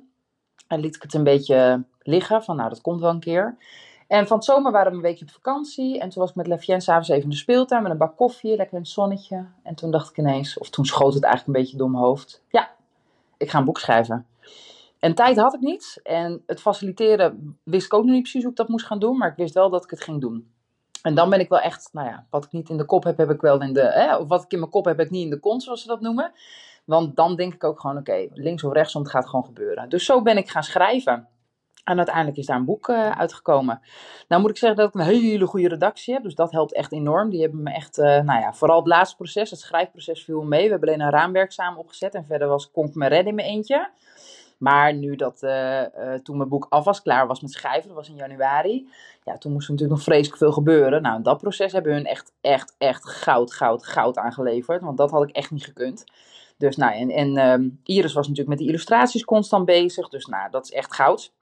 En 0.66 0.80
liet 0.80 0.96
ik 0.96 1.02
het 1.02 1.14
een 1.14 1.24
beetje 1.24 1.84
liggen, 2.02 2.42
van 2.42 2.56
nou, 2.56 2.68
dat 2.68 2.80
komt 2.80 3.00
wel 3.00 3.10
een 3.10 3.20
keer. 3.20 3.56
En 4.12 4.26
van 4.26 4.36
het 4.36 4.46
zomer 4.46 4.72
waren 4.72 4.90
we 4.90 4.96
een 4.96 5.02
weekje 5.02 5.24
op 5.24 5.30
vakantie. 5.30 5.98
En 5.98 6.08
toen 6.08 6.22
was 6.22 6.30
ik 6.30 6.36
met 6.36 6.46
Lefien 6.46 6.80
s'avonds 6.80 7.08
even 7.08 7.22
in 7.22 7.30
de 7.30 7.36
speeltuin 7.36 7.82
met 7.82 7.92
een 7.92 7.98
bak 7.98 8.16
koffie, 8.16 8.56
lekker 8.56 8.74
in 8.74 8.82
het 8.82 8.88
zonnetje. 8.88 9.46
En 9.62 9.74
toen 9.74 9.90
dacht 9.90 10.10
ik 10.10 10.18
ineens, 10.18 10.58
of 10.58 10.70
toen 10.70 10.84
schoot 10.84 11.14
het 11.14 11.22
eigenlijk 11.22 11.56
een 11.56 11.62
beetje 11.62 11.76
door 11.76 11.90
mijn 11.90 12.02
hoofd. 12.02 12.42
Ja, 12.48 12.70
ik 13.36 13.50
ga 13.50 13.58
een 13.58 13.64
boek 13.64 13.78
schrijven. 13.78 14.26
En 14.98 15.14
tijd 15.14 15.36
had 15.36 15.54
ik 15.54 15.60
niet. 15.60 16.00
En 16.02 16.42
het 16.46 16.60
faciliteren 16.60 17.58
wist 17.62 17.84
ik 17.84 17.94
ook 17.94 18.04
nog 18.04 18.12
niet 18.12 18.22
precies 18.22 18.42
hoe 18.42 18.50
ik 18.50 18.56
dat 18.56 18.68
moest 18.68 18.86
gaan 18.86 18.98
doen. 18.98 19.16
Maar 19.16 19.28
ik 19.28 19.36
wist 19.36 19.54
wel 19.54 19.70
dat 19.70 19.84
ik 19.84 19.90
het 19.90 20.02
ging 20.02 20.20
doen. 20.20 20.52
En 21.02 21.14
dan 21.14 21.30
ben 21.30 21.40
ik 21.40 21.48
wel 21.48 21.60
echt, 21.60 21.88
nou 21.92 22.08
ja, 22.08 22.26
wat 22.30 22.44
ik 22.44 22.52
niet 22.52 22.68
in 22.68 22.76
de 22.76 22.84
kop 22.84 23.04
heb, 23.04 23.16
heb 23.16 23.30
ik 23.30 23.40
wel 23.40 23.60
in 23.60 23.72
de, 23.72 23.92
hè, 23.92 24.16
of 24.16 24.28
wat 24.28 24.42
ik 24.42 24.52
in 24.52 24.58
mijn 24.58 24.70
kop 24.70 24.84
heb, 24.84 24.96
heb 24.96 25.06
ik 25.06 25.12
niet 25.12 25.24
in 25.24 25.30
de 25.30 25.40
kont, 25.40 25.62
zoals 25.62 25.82
ze 25.82 25.88
dat 25.88 26.00
noemen. 26.00 26.32
Want 26.84 27.16
dan 27.16 27.36
denk 27.36 27.54
ik 27.54 27.64
ook 27.64 27.80
gewoon, 27.80 27.98
oké, 27.98 28.28
links 28.32 28.64
of 28.64 28.72
rechtsom, 28.72 29.02
het 29.02 29.10
gaat 29.10 29.28
gewoon 29.28 29.44
gebeuren. 29.44 29.88
Dus 29.88 30.04
zo 30.04 30.22
ben 30.22 30.36
ik 30.36 30.50
gaan 30.50 30.62
schrijven. 30.62 31.28
En 31.84 31.96
uiteindelijk 31.96 32.36
is 32.36 32.46
daar 32.46 32.56
een 32.56 32.64
boek 32.64 32.88
uh, 32.88 33.10
uitgekomen. 33.10 33.80
Nou 34.28 34.40
moet 34.40 34.50
ik 34.50 34.56
zeggen 34.56 34.78
dat 34.78 34.88
ik 34.88 34.94
een 34.94 35.06
hele 35.06 35.46
goede 35.46 35.68
redactie 35.68 36.14
heb. 36.14 36.22
Dus 36.22 36.34
dat 36.34 36.52
helpt 36.52 36.74
echt 36.74 36.92
enorm. 36.92 37.30
Die 37.30 37.40
hebben 37.40 37.62
me 37.62 37.72
echt, 37.72 37.98
uh, 37.98 38.04
nou 38.04 38.40
ja, 38.40 38.52
vooral 38.52 38.78
het 38.78 38.86
laatste 38.86 39.16
proces, 39.16 39.50
het 39.50 39.60
schrijfproces 39.60 40.24
viel 40.24 40.42
mee. 40.42 40.64
We 40.64 40.70
hebben 40.70 40.88
alleen 40.88 41.00
een 41.00 41.10
raamwerk 41.10 41.52
samen 41.52 41.78
opgezet. 41.78 42.14
En 42.14 42.24
verder 42.26 42.48
was, 42.48 42.70
kon 42.70 42.86
ik 42.86 42.94
me 42.94 43.06
redden 43.06 43.28
in 43.28 43.34
mijn 43.34 43.48
eentje. 43.48 43.90
Maar 44.58 44.94
nu 44.94 45.16
dat, 45.16 45.42
uh, 45.42 45.82
toen 46.22 46.36
mijn 46.36 46.48
boek 46.48 46.66
af 46.68 46.84
was, 46.84 47.02
klaar 47.02 47.26
was 47.26 47.40
met 47.40 47.52
schrijven, 47.52 47.88
dat 47.88 47.96
was 47.96 48.08
in 48.08 48.14
januari. 48.14 48.88
Ja, 49.24 49.38
toen 49.38 49.52
moest 49.52 49.66
er 49.66 49.72
natuurlijk 49.72 49.98
nog 49.98 50.08
vreselijk 50.08 50.38
veel 50.38 50.52
gebeuren. 50.52 51.02
Nou, 51.02 51.22
dat 51.22 51.38
proces 51.38 51.72
hebben 51.72 51.92
hun 51.92 52.04
echt, 52.04 52.32
echt, 52.40 52.74
echt 52.78 53.08
goud, 53.08 53.52
goud, 53.52 53.86
goud 53.86 54.18
aangeleverd. 54.18 54.82
Want 54.82 54.96
dat 54.96 55.10
had 55.10 55.22
ik 55.22 55.36
echt 55.36 55.50
niet 55.50 55.64
gekund. 55.64 56.04
Dus 56.56 56.76
nou, 56.76 56.94
en, 56.94 57.10
en 57.10 57.50
um, 57.50 57.80
Iris 57.84 58.12
was 58.12 58.28
natuurlijk 58.28 58.48
met 58.48 58.58
die 58.58 58.68
illustraties 58.68 59.24
constant 59.24 59.64
bezig. 59.64 60.08
Dus 60.08 60.26
nou, 60.26 60.50
dat 60.50 60.64
is 60.64 60.72
echt 60.72 60.94
goud. 60.94 61.32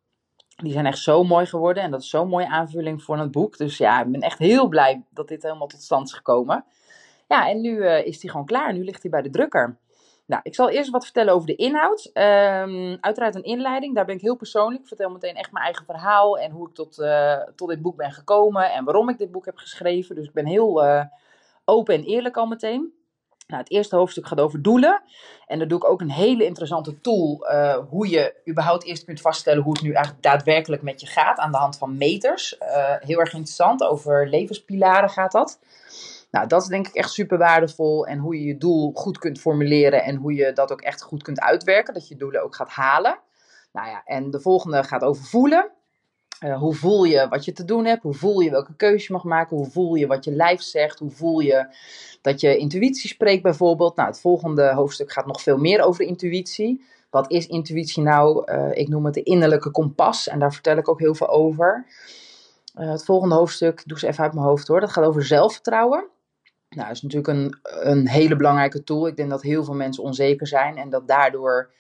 Die 0.62 0.72
zijn 0.72 0.86
echt 0.86 0.98
zo 0.98 1.24
mooi 1.24 1.46
geworden. 1.46 1.82
En 1.82 1.90
dat 1.90 2.00
is 2.00 2.10
zo'n 2.10 2.28
mooie 2.28 2.48
aanvulling 2.48 3.02
voor 3.02 3.18
het 3.18 3.30
boek. 3.30 3.56
Dus 3.56 3.78
ja, 3.78 4.00
ik 4.02 4.10
ben 4.10 4.20
echt 4.20 4.38
heel 4.38 4.68
blij 4.68 5.02
dat 5.10 5.28
dit 5.28 5.42
helemaal 5.42 5.66
tot 5.66 5.82
stand 5.82 6.06
is 6.06 6.12
gekomen. 6.12 6.64
Ja, 7.28 7.48
en 7.48 7.60
nu 7.60 7.70
uh, 7.70 8.06
is 8.06 8.22
hij 8.22 8.30
gewoon 8.30 8.46
klaar. 8.46 8.72
Nu 8.72 8.84
ligt 8.84 9.02
hij 9.02 9.10
bij 9.10 9.22
de 9.22 9.30
drukker. 9.30 9.78
Nou, 10.26 10.42
ik 10.44 10.54
zal 10.54 10.70
eerst 10.70 10.90
wat 10.90 11.04
vertellen 11.04 11.34
over 11.34 11.46
de 11.46 11.56
inhoud. 11.56 12.10
Um, 12.14 12.98
uiteraard 13.00 13.34
een 13.34 13.42
inleiding, 13.42 13.94
daar 13.94 14.04
ben 14.04 14.14
ik 14.14 14.20
heel 14.20 14.36
persoonlijk. 14.36 14.80
Ik 14.80 14.88
vertel 14.88 15.10
meteen 15.10 15.34
echt 15.34 15.52
mijn 15.52 15.64
eigen 15.64 15.84
verhaal 15.84 16.38
en 16.38 16.50
hoe 16.50 16.68
ik 16.68 16.74
tot, 16.74 16.98
uh, 16.98 17.42
tot 17.56 17.68
dit 17.68 17.82
boek 17.82 17.96
ben 17.96 18.12
gekomen 18.12 18.72
en 18.72 18.84
waarom 18.84 19.08
ik 19.08 19.18
dit 19.18 19.30
boek 19.30 19.44
heb 19.44 19.56
geschreven. 19.56 20.14
Dus 20.14 20.26
ik 20.26 20.32
ben 20.32 20.46
heel 20.46 20.84
uh, 20.84 21.04
open 21.64 21.94
en 21.94 22.02
eerlijk 22.02 22.36
al 22.36 22.46
meteen. 22.46 22.92
Nou, 23.50 23.62
het 23.62 23.72
eerste 23.72 23.96
hoofdstuk 23.96 24.26
gaat 24.26 24.40
over 24.40 24.62
doelen. 24.62 25.02
En 25.46 25.58
daar 25.58 25.68
doe 25.68 25.78
ik 25.78 25.90
ook 25.90 26.00
een 26.00 26.10
hele 26.10 26.44
interessante 26.44 27.00
tool. 27.00 27.46
Uh, 27.52 27.76
hoe 27.88 28.08
je 28.08 28.34
überhaupt 28.48 28.84
eerst 28.84 29.04
kunt 29.04 29.20
vaststellen 29.20 29.62
hoe 29.62 29.72
het 29.72 29.82
nu 29.82 29.92
eigenlijk 29.92 30.24
daadwerkelijk 30.24 30.82
met 30.82 31.00
je 31.00 31.06
gaat. 31.06 31.38
Aan 31.38 31.52
de 31.52 31.58
hand 31.58 31.78
van 31.78 31.96
meters. 31.96 32.56
heel 33.00 33.18
erg 33.18 33.32
interessant. 33.32 33.82
Over 33.82 34.28
levenspilaren 34.28 35.10
gaat 35.10 35.32
dat. 35.32 35.58
Nou, 36.30 36.46
dat 36.46 36.62
is 36.62 36.68
denk 36.68 36.88
ik 36.88 36.94
echt 36.94 37.10
super 37.10 37.38
waardevol. 37.38 38.06
En 38.06 38.18
hoe 38.18 38.38
je 38.38 38.44
je 38.44 38.58
doel 38.58 38.92
goed 38.94 39.18
kunt 39.18 39.40
formuleren 39.40 40.02
en 40.02 40.16
hoe 40.16 40.34
je 40.34 40.52
dat 40.52 40.72
ook 40.72 40.80
echt 40.80 41.02
goed 41.02 41.22
kunt 41.22 41.40
uitwerken. 41.40 41.94
Dat 41.94 42.08
je 42.08 42.16
doelen 42.16 42.42
ook 42.42 42.54
gaat 42.54 42.70
halen. 42.70 43.18
Nou 43.72 43.88
ja, 43.88 44.02
en 44.04 44.30
de 44.30 44.40
volgende 44.40 44.84
gaat 44.84 45.02
over 45.02 45.24
voelen. 45.24 45.70
Uh, 46.44 46.58
hoe 46.58 46.74
voel 46.74 47.04
je 47.04 47.28
wat 47.28 47.44
je 47.44 47.52
te 47.52 47.64
doen 47.64 47.84
hebt? 47.84 48.02
Hoe 48.02 48.14
voel 48.14 48.40
je 48.40 48.50
welke 48.50 48.74
keuze 48.76 49.04
je 49.06 49.12
mag 49.12 49.24
maken? 49.24 49.56
Hoe 49.56 49.70
voel 49.70 49.94
je 49.94 50.06
wat 50.06 50.24
je 50.24 50.32
lijf 50.32 50.60
zegt? 50.60 50.98
Hoe 50.98 51.10
voel 51.10 51.40
je 51.40 51.66
dat 52.22 52.40
je 52.40 52.56
intuïtie 52.56 53.08
spreekt 53.08 53.42
bijvoorbeeld? 53.42 53.96
Nou, 53.96 54.08
het 54.08 54.20
volgende 54.20 54.72
hoofdstuk 54.72 55.12
gaat 55.12 55.26
nog 55.26 55.42
veel 55.42 55.58
meer 55.58 55.82
over 55.82 56.04
intuïtie. 56.04 56.84
Wat 57.10 57.30
is 57.30 57.46
intuïtie 57.46 58.02
nou? 58.02 58.52
Uh, 58.52 58.70
ik 58.72 58.88
noem 58.88 59.04
het 59.04 59.14
de 59.14 59.22
innerlijke 59.22 59.70
kompas 59.70 60.28
en 60.28 60.38
daar 60.38 60.52
vertel 60.52 60.76
ik 60.76 60.88
ook 60.88 61.00
heel 61.00 61.14
veel 61.14 61.28
over. 61.28 61.86
Uh, 62.78 62.90
het 62.90 63.04
volgende 63.04 63.34
hoofdstuk, 63.34 63.82
doe 63.86 63.98
ze 63.98 64.06
even 64.06 64.24
uit 64.24 64.34
mijn 64.34 64.46
hoofd 64.46 64.68
hoor, 64.68 64.80
dat 64.80 64.90
gaat 64.90 65.04
over 65.04 65.24
zelfvertrouwen. 65.24 66.08
Nou, 66.68 66.86
dat 66.86 66.96
is 66.96 67.02
natuurlijk 67.02 67.38
een, 67.38 67.58
een 67.62 68.08
hele 68.08 68.36
belangrijke 68.36 68.84
tool. 68.84 69.06
Ik 69.06 69.16
denk 69.16 69.30
dat 69.30 69.42
heel 69.42 69.64
veel 69.64 69.74
mensen 69.74 70.02
onzeker 70.02 70.46
zijn 70.46 70.76
en 70.76 70.90
dat 70.90 71.08
daardoor 71.08 71.70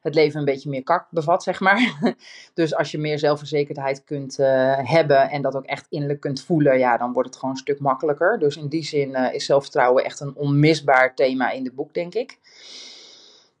het 0.00 0.14
leven 0.14 0.38
een 0.38 0.44
beetje 0.44 0.70
meer 0.70 0.82
kak 0.82 1.06
bevat, 1.10 1.42
zeg 1.42 1.60
maar. 1.60 1.98
Dus 2.54 2.74
als 2.74 2.90
je 2.90 2.98
meer 2.98 3.18
zelfverzekerdheid 3.18 4.04
kunt 4.04 4.38
uh, 4.38 4.46
hebben 4.78 5.30
en 5.30 5.42
dat 5.42 5.56
ook 5.56 5.64
echt 5.64 5.86
innerlijk 5.88 6.20
kunt 6.20 6.42
voelen, 6.42 6.78
ja, 6.78 6.96
dan 6.96 7.12
wordt 7.12 7.28
het 7.28 7.38
gewoon 7.38 7.54
een 7.54 7.60
stuk 7.60 7.80
makkelijker. 7.80 8.38
Dus 8.38 8.56
in 8.56 8.68
die 8.68 8.84
zin 8.84 9.10
uh, 9.10 9.34
is 9.34 9.44
zelfvertrouwen 9.44 10.04
echt 10.04 10.20
een 10.20 10.34
onmisbaar 10.34 11.14
thema 11.14 11.50
in 11.50 11.64
het 11.64 11.74
boek, 11.74 11.94
denk 11.94 12.14
ik. 12.14 12.38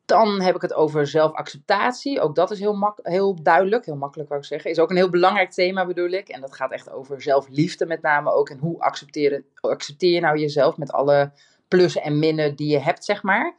Dan 0.04 0.40
heb 0.40 0.54
ik 0.54 0.62
het 0.62 0.74
over 0.74 1.06
zelfacceptatie. 1.06 2.20
Ook 2.20 2.34
dat 2.34 2.50
is 2.50 2.58
heel, 2.58 2.94
heel 3.02 3.42
duidelijk, 3.42 3.84
heel 3.84 3.96
makkelijk 3.96 4.28
wou 4.28 4.40
ik 4.40 4.46
zeggen. 4.46 4.70
Is 4.70 4.78
ook 4.78 4.90
een 4.90 4.96
heel 4.96 5.10
belangrijk 5.10 5.50
thema 5.50 5.86
bedoel 5.86 6.10
ik. 6.10 6.28
En 6.28 6.40
dat 6.40 6.54
gaat 6.54 6.72
echt 6.72 6.90
over 6.90 7.22
zelfliefde 7.22 7.86
met 7.86 8.02
name 8.02 8.32
ook. 8.32 8.48
En 8.48 8.58
hoe 8.58 8.80
accepteer 8.80 10.12
je 10.12 10.20
nou 10.20 10.38
jezelf 10.38 10.76
met 10.76 10.92
alle 10.92 11.32
plussen 11.68 12.02
en 12.02 12.18
minnen 12.18 12.56
die 12.56 12.70
je 12.70 12.78
hebt, 12.78 13.04
zeg 13.04 13.22
maar. 13.22 13.54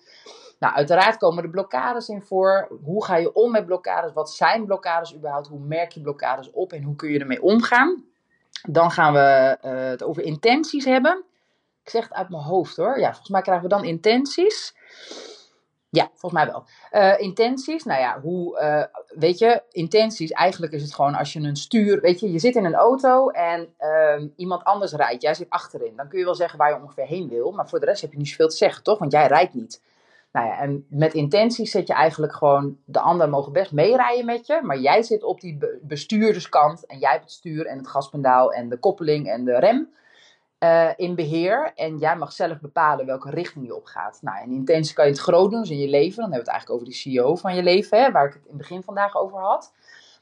Nou, 0.59 0.73
uiteraard 0.73 1.17
komen 1.17 1.43
er 1.43 1.49
blokkades 1.49 2.09
in 2.09 2.21
voor. 2.21 2.79
Hoe 2.83 3.05
ga 3.05 3.15
je 3.15 3.33
om 3.33 3.51
met 3.51 3.65
blokkades? 3.65 4.13
Wat 4.13 4.31
zijn 4.31 4.65
blokkades 4.65 5.15
überhaupt? 5.15 5.47
Hoe 5.47 5.59
merk 5.59 5.91
je 5.91 6.01
blokkades 6.01 6.51
op 6.51 6.73
en 6.73 6.83
hoe 6.83 6.95
kun 6.95 7.11
je 7.11 7.19
ermee 7.19 7.41
omgaan? 7.41 8.05
Dan 8.67 8.91
gaan 8.91 9.13
we 9.13 9.57
uh, 9.65 9.89
het 9.89 10.03
over 10.03 10.23
intenties 10.23 10.85
hebben. 10.85 11.23
Ik 11.83 11.89
zeg 11.89 12.03
het 12.03 12.13
uit 12.13 12.29
mijn 12.29 12.43
hoofd 12.43 12.75
hoor. 12.75 12.99
Ja, 12.99 13.07
volgens 13.07 13.29
mij 13.29 13.41
krijgen 13.41 13.63
we 13.63 13.69
dan 13.69 13.83
intenties. 13.83 14.75
Ja, 15.91 16.09
volgens 16.13 16.43
mij 16.43 16.45
wel. 16.45 16.65
Uh, 16.91 17.19
intenties, 17.19 17.83
nou 17.83 17.99
ja, 17.99 18.19
hoe, 18.21 18.59
uh, 18.59 18.83
weet 19.19 19.37
je, 19.37 19.63
intenties, 19.71 20.31
eigenlijk 20.31 20.73
is 20.73 20.81
het 20.81 20.93
gewoon 20.93 21.15
als 21.15 21.33
je 21.33 21.39
een 21.39 21.55
stuur, 21.55 22.01
weet 22.01 22.19
je, 22.19 22.31
je 22.31 22.39
zit 22.39 22.55
in 22.55 22.65
een 22.65 22.75
auto 22.75 23.29
en 23.29 23.73
uh, 23.79 24.29
iemand 24.35 24.63
anders 24.63 24.91
rijdt, 24.91 25.21
jij 25.21 25.33
zit 25.33 25.49
achterin. 25.49 25.95
Dan 25.95 26.07
kun 26.07 26.19
je 26.19 26.25
wel 26.25 26.35
zeggen 26.35 26.57
waar 26.59 26.69
je 26.69 26.81
ongeveer 26.81 27.05
heen 27.05 27.29
wil, 27.29 27.51
maar 27.51 27.69
voor 27.69 27.79
de 27.79 27.85
rest 27.85 28.01
heb 28.01 28.11
je 28.11 28.17
niet 28.17 28.27
zoveel 28.27 28.47
te 28.47 28.55
zeggen, 28.55 28.83
toch? 28.83 28.99
Want 28.99 29.11
jij 29.11 29.27
rijdt 29.27 29.53
niet. 29.53 29.81
Nou 30.31 30.48
ja, 30.48 30.59
en 30.59 30.86
met 30.89 31.13
intenties 31.13 31.71
zet 31.71 31.88
je 31.88 31.93
eigenlijk 31.93 32.33
gewoon, 32.33 32.77
de 32.86 33.00
anderen 33.00 33.31
mogen 33.31 33.51
best 33.51 33.71
meerijden 33.71 34.25
met 34.25 34.48
je, 34.48 34.59
maar 34.63 34.79
jij 34.79 35.03
zit 35.03 35.24
op 35.24 35.41
die 35.41 35.57
bestuurderskant 35.81 36.86
en 36.86 37.00
jij 37.00 37.12
hebt 37.12 37.24
het 37.24 37.31
stuur 37.31 37.65
en 37.65 37.77
het 37.77 37.88
gaspedaal 37.88 38.53
en 38.53 38.69
de 38.69 38.77
koppeling 38.77 39.29
en 39.29 39.45
de 39.45 39.59
rem 39.59 39.89
uh, 40.59 40.89
in 40.95 41.15
beheer. 41.15 41.71
En 41.75 41.98
jij 41.98 42.15
mag 42.15 42.31
zelf 42.31 42.59
bepalen 42.59 43.05
welke 43.05 43.29
richting 43.29 43.65
je 43.65 43.75
op 43.75 43.86
gaat. 43.86 44.19
Nou, 44.21 44.41
en 44.41 44.51
intentie 44.51 44.95
kan 44.95 45.05
je 45.05 45.12
het 45.12 45.19
groot 45.21 45.51
doen, 45.51 45.59
dus 45.59 45.69
in 45.69 45.79
je 45.79 45.89
leven. 45.89 46.21
Dan 46.21 46.31
hebben 46.31 46.45
we 46.45 46.51
het 46.51 46.59
eigenlijk 46.59 46.81
over 46.81 46.86
die 46.86 47.13
CEO 47.13 47.36
van 47.36 47.55
je 47.55 47.63
leven, 47.63 48.03
hè, 48.03 48.12
waar 48.12 48.25
ik 48.25 48.33
het 48.33 48.43
in 48.43 48.50
het 48.50 48.57
begin 48.57 48.83
vandaag 48.83 49.15
over 49.15 49.39
had. 49.39 49.74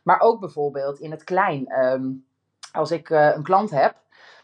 Maar 0.03 0.19
ook 0.19 0.39
bijvoorbeeld 0.39 0.99
in 0.99 1.11
het 1.11 1.23
klein. 1.23 1.71
Um, 1.79 2.25
als 2.71 2.91
ik 2.91 3.09
uh, 3.09 3.35
een 3.35 3.43
klant 3.43 3.69
heb, 3.69 3.95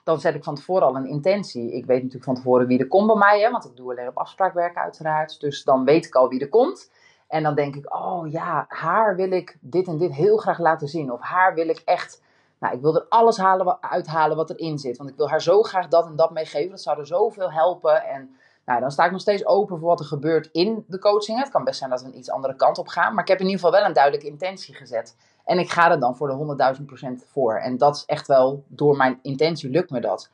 dan 0.03 0.19
zet 0.19 0.35
ik 0.35 0.43
van 0.43 0.55
tevoren 0.55 0.87
al 0.87 0.95
een 0.95 1.07
intentie. 1.07 1.71
Ik 1.71 1.85
weet 1.85 1.97
natuurlijk 1.97 2.23
van 2.23 2.35
tevoren 2.35 2.67
wie 2.67 2.79
er 2.79 2.87
komt 2.87 3.07
bij 3.07 3.15
mij, 3.15 3.41
hè, 3.41 3.51
want 3.51 3.65
ik 3.65 3.75
doe 3.75 3.91
alleen 3.91 4.07
op 4.07 4.17
afspraak 4.17 4.77
uiteraard. 4.77 5.39
Dus 5.39 5.63
dan 5.63 5.85
weet 5.85 6.05
ik 6.05 6.15
al 6.15 6.27
wie 6.27 6.39
er 6.39 6.49
komt. 6.49 6.91
En 7.27 7.43
dan 7.43 7.55
denk 7.55 7.75
ik, 7.75 7.95
oh 7.95 8.31
ja, 8.31 8.65
haar 8.67 9.15
wil 9.15 9.31
ik 9.31 9.57
dit 9.61 9.87
en 9.87 9.97
dit 9.97 10.13
heel 10.13 10.37
graag 10.37 10.59
laten 10.59 10.87
zien. 10.87 11.11
Of 11.11 11.21
haar 11.21 11.53
wil 11.53 11.69
ik 11.69 11.81
echt 11.85 12.21
nou, 12.63 12.75
ik 12.75 12.81
wil 12.81 12.95
er 12.95 13.05
alles 13.09 13.37
halen, 13.37 13.77
uithalen 13.81 14.37
wat 14.37 14.49
erin 14.49 14.77
zit. 14.79 14.97
Want 14.97 15.09
ik 15.09 15.15
wil 15.15 15.29
haar 15.29 15.41
zo 15.41 15.61
graag 15.61 15.87
dat 15.87 16.05
en 16.05 16.15
dat 16.15 16.31
meegeven. 16.31 16.69
Dat 16.69 16.81
zou 16.81 16.99
er 16.99 17.07
zoveel 17.07 17.51
helpen. 17.51 18.03
En 18.03 18.35
nou, 18.65 18.79
dan 18.79 18.91
sta 18.91 19.05
ik 19.05 19.11
nog 19.11 19.21
steeds 19.21 19.45
open 19.45 19.79
voor 19.79 19.87
wat 19.87 19.99
er 19.99 20.05
gebeurt 20.05 20.49
in 20.51 20.85
de 20.87 20.99
coaching. 20.99 21.39
Het 21.39 21.49
kan 21.49 21.63
best 21.63 21.77
zijn 21.77 21.89
dat 21.89 22.01
we 22.01 22.07
een 22.07 22.17
iets 22.17 22.29
andere 22.29 22.55
kant 22.55 22.77
op 22.77 22.87
gaan. 22.87 23.13
Maar 23.13 23.23
ik 23.23 23.29
heb 23.29 23.39
in 23.39 23.45
ieder 23.45 23.59
geval 23.59 23.79
wel 23.79 23.87
een 23.87 23.93
duidelijke 23.93 24.27
intentie 24.27 24.75
gezet. 24.75 25.15
En 25.45 25.59
ik 25.59 25.69
ga 25.69 25.91
er 25.91 25.99
dan 25.99 26.15
voor 26.15 26.27
de 26.27 26.77
100.000% 27.21 27.29
voor. 27.31 27.57
En 27.57 27.77
dat 27.77 27.95
is 27.95 28.03
echt 28.05 28.27
wel, 28.27 28.63
door 28.67 28.97
mijn 28.97 29.19
intentie 29.21 29.69
lukt 29.69 29.89
me 29.89 30.01
dat. 30.01 30.29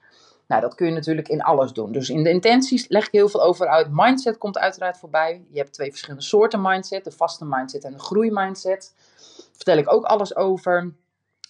Nou, 0.50 0.62
dat 0.62 0.76
kun 0.76 0.88
je 0.88 0.94
natuurlijk 0.94 1.28
in 1.28 1.42
alles 1.42 1.72
doen. 1.74 1.92
Dus 1.92 2.10
in 2.10 2.24
de 2.24 2.30
intenties 2.30 2.88
leg 2.88 3.06
ik 3.06 3.12
heel 3.12 3.30
veel 3.30 3.44
over 3.44 3.68
uit. 3.68 3.88
Mindset 3.92 4.38
komt 4.38 4.58
uiteraard 4.58 4.98
voorbij. 4.98 5.46
Je 5.50 5.58
hebt 5.58 5.74
twee 5.74 5.90
verschillende 5.90 6.24
soorten 6.24 6.62
mindset. 6.62 7.04
De 7.04 7.12
vaste 7.12 7.46
mindset 7.46 7.84
en 7.84 7.92
de 7.92 8.00
groeimindset. 8.00 8.94
Daar 8.96 9.46
vertel 9.56 9.78
ik 9.78 9.94
ook 9.94 10.04
alles 10.04 10.36
over. 10.36 10.94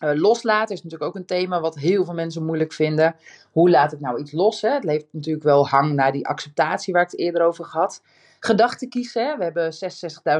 Uh, 0.03 0.11
loslaten 0.13 0.75
is 0.75 0.83
natuurlijk 0.83 1.09
ook 1.09 1.15
een 1.15 1.25
thema 1.25 1.59
wat 1.59 1.75
heel 1.75 2.05
veel 2.05 2.13
mensen 2.13 2.45
moeilijk 2.45 2.73
vinden. 2.73 3.15
Hoe 3.51 3.69
laat 3.69 3.93
ik 3.93 3.99
nou 3.99 4.19
iets 4.19 4.31
los? 4.31 4.61
Hè? 4.61 4.69
Het 4.69 4.83
heeft 4.83 5.07
natuurlijk 5.11 5.45
wel 5.45 5.67
hang 5.67 5.93
naar 5.93 6.11
die 6.11 6.27
acceptatie 6.27 6.93
waar 6.93 7.03
ik 7.03 7.11
het 7.11 7.19
eerder 7.19 7.41
over 7.41 7.65
had. 7.65 8.01
Gedachten 8.39 8.89
kiezen. 8.89 9.25
Hè? 9.25 9.37
We 9.37 9.43
hebben 9.43 9.73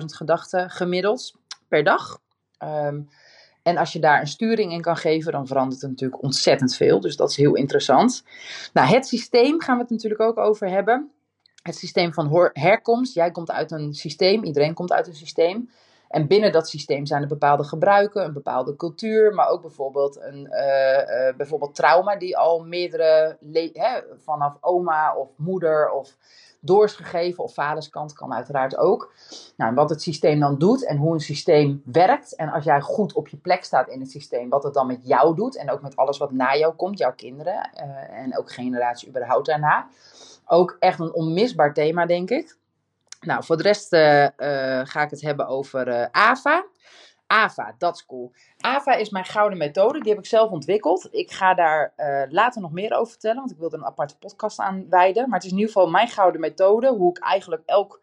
66.000 0.02 0.06
gedachten 0.06 0.70
gemiddeld 0.70 1.34
per 1.68 1.84
dag. 1.84 2.20
Um, 2.64 3.10
en 3.64 3.78
als 3.78 3.94
je 3.94 4.00
daar 4.00 4.20
een 4.22 4.28
sturing 4.28 4.72
in 4.72 4.82
kan 4.82 4.98
geven, 4.98 5.32
dan 5.32 5.48
verandert 5.48 5.82
het 5.82 5.90
natuurlijk 5.90 6.24
ontzettend 6.24 6.76
veel. 6.76 7.00
Dus 7.00 7.16
dat 7.16 7.30
is 7.30 7.36
heel 7.36 7.56
interessant. 7.56 8.24
Nou, 8.74 8.88
het 8.88 9.08
systeem 9.08 9.62
gaan 9.62 9.76
we 9.76 9.82
het 9.82 9.92
natuurlijk 9.92 10.22
ook 10.22 10.38
over 10.38 10.70
hebben. 10.70 11.12
Het 11.64 11.76
systeem 11.76 12.14
van 12.14 12.52
herkomst. 12.54 13.14
Jij 13.14 13.32
komt 13.32 13.52
uit 13.52 13.72
een 13.72 13.94
systeem, 13.94 14.44
iedereen 14.44 14.74
komt 14.74 14.92
uit 14.92 15.08
een 15.08 15.16
systeem. 15.16 15.70
En 16.10 16.28
binnen 16.28 16.52
dat 16.52 16.70
systeem 16.70 17.06
zijn 17.06 17.22
er 17.22 17.28
bepaalde 17.28 17.64
gebruiken, 17.64 18.24
een 18.24 18.34
bepaalde 18.34 18.76
cultuur, 18.76 19.34
maar 19.34 19.48
ook 19.48 19.62
bijvoorbeeld 19.62 20.22
een 20.22 20.48
uh, 20.52 21.28
uh, 21.28 21.36
bijvoorbeeld 21.38 21.76
trauma 21.76 22.16
die 22.16 22.38
al 22.38 22.64
meerdere, 22.64 23.38
hè, 23.74 24.02
vanaf 24.24 24.58
oma 24.62 25.16
of 25.16 25.30
moeder 25.38 25.92
of 25.92 26.18
doorsgegeven 26.60 27.44
of 27.44 27.54
vaderskant 27.54 28.14
kan 28.14 28.34
uiteraard 28.34 28.78
ook. 28.78 29.14
Nou, 29.58 29.74
wat 29.74 29.90
het 29.90 30.02
systeem 30.02 30.40
dan 30.40 30.58
doet 30.58 30.86
en 30.86 30.98
hoe 30.98 31.14
een 31.14 31.20
systeem 31.20 31.82
werkt 31.86 32.36
en 32.36 32.50
als 32.50 32.64
jij 32.64 32.82
goed 32.82 33.14
op 33.14 33.28
je 33.28 33.38
plek 33.38 33.64
staat 33.64 33.88
in 33.88 34.00
het 34.00 34.12
systeem, 34.12 34.50
wat 34.50 34.64
het 34.64 34.74
dan 34.74 34.88
met 34.88 35.08
jou 35.08 35.36
doet 35.36 35.58
en 35.58 35.72
ook 35.72 35.82
met 35.82 35.96
alles 35.96 36.18
wat 36.18 36.32
na 36.32 36.56
jou 36.56 36.74
komt, 36.74 36.98
jouw 36.98 37.14
kinderen 37.14 37.70
uh, 37.76 38.20
en 38.20 38.38
ook 38.38 38.52
generatie 38.52 39.10
überhaupt 39.10 39.46
daarna. 39.46 39.88
Ook 40.46 40.76
echt 40.80 41.00
een 41.00 41.14
onmisbaar 41.14 41.74
thema, 41.74 42.06
denk 42.06 42.30
ik. 42.30 42.58
Nou, 43.20 43.44
voor 43.44 43.58
de 43.58 43.64
rest 43.64 43.94
uh, 43.94 44.24
uh, 44.24 44.30
ga 44.84 45.02
ik 45.02 45.10
het 45.10 45.22
hebben 45.22 45.48
over 45.48 45.88
uh, 45.88 46.06
AVA. 46.12 46.66
AVA, 47.28 47.76
dat 47.78 47.96
is 47.96 48.06
cool. 48.06 48.32
AVA 48.58 48.94
is 48.94 49.10
mijn 49.10 49.26
gouden 49.26 49.58
methode, 49.58 50.00
die 50.00 50.10
heb 50.10 50.20
ik 50.20 50.26
zelf 50.26 50.52
ontwikkeld. 50.52 51.08
Ik 51.12 51.32
ga 51.32 51.54
daar 51.54 51.94
later 52.30 52.62
nog 52.62 52.72
meer 52.72 52.94
over 52.94 53.12
vertellen, 53.12 53.38
want 53.38 53.52
ik 53.52 53.58
wilde 53.58 53.78
een 53.78 53.86
aparte 53.86 54.18
podcast 54.18 54.60
aan 54.60 54.90
wijden. 54.90 55.30
Maar 55.30 55.38
het 55.38 55.46
is 55.46 55.52
in 55.52 55.58
ieder 55.58 55.74
geval 55.74 55.90
mijn 55.90 56.08
gouden 56.08 56.42
methode, 56.42 56.88
hoe 56.88 57.10
ik 57.10 57.24
eigenlijk 57.24 57.62
elk 57.66 58.02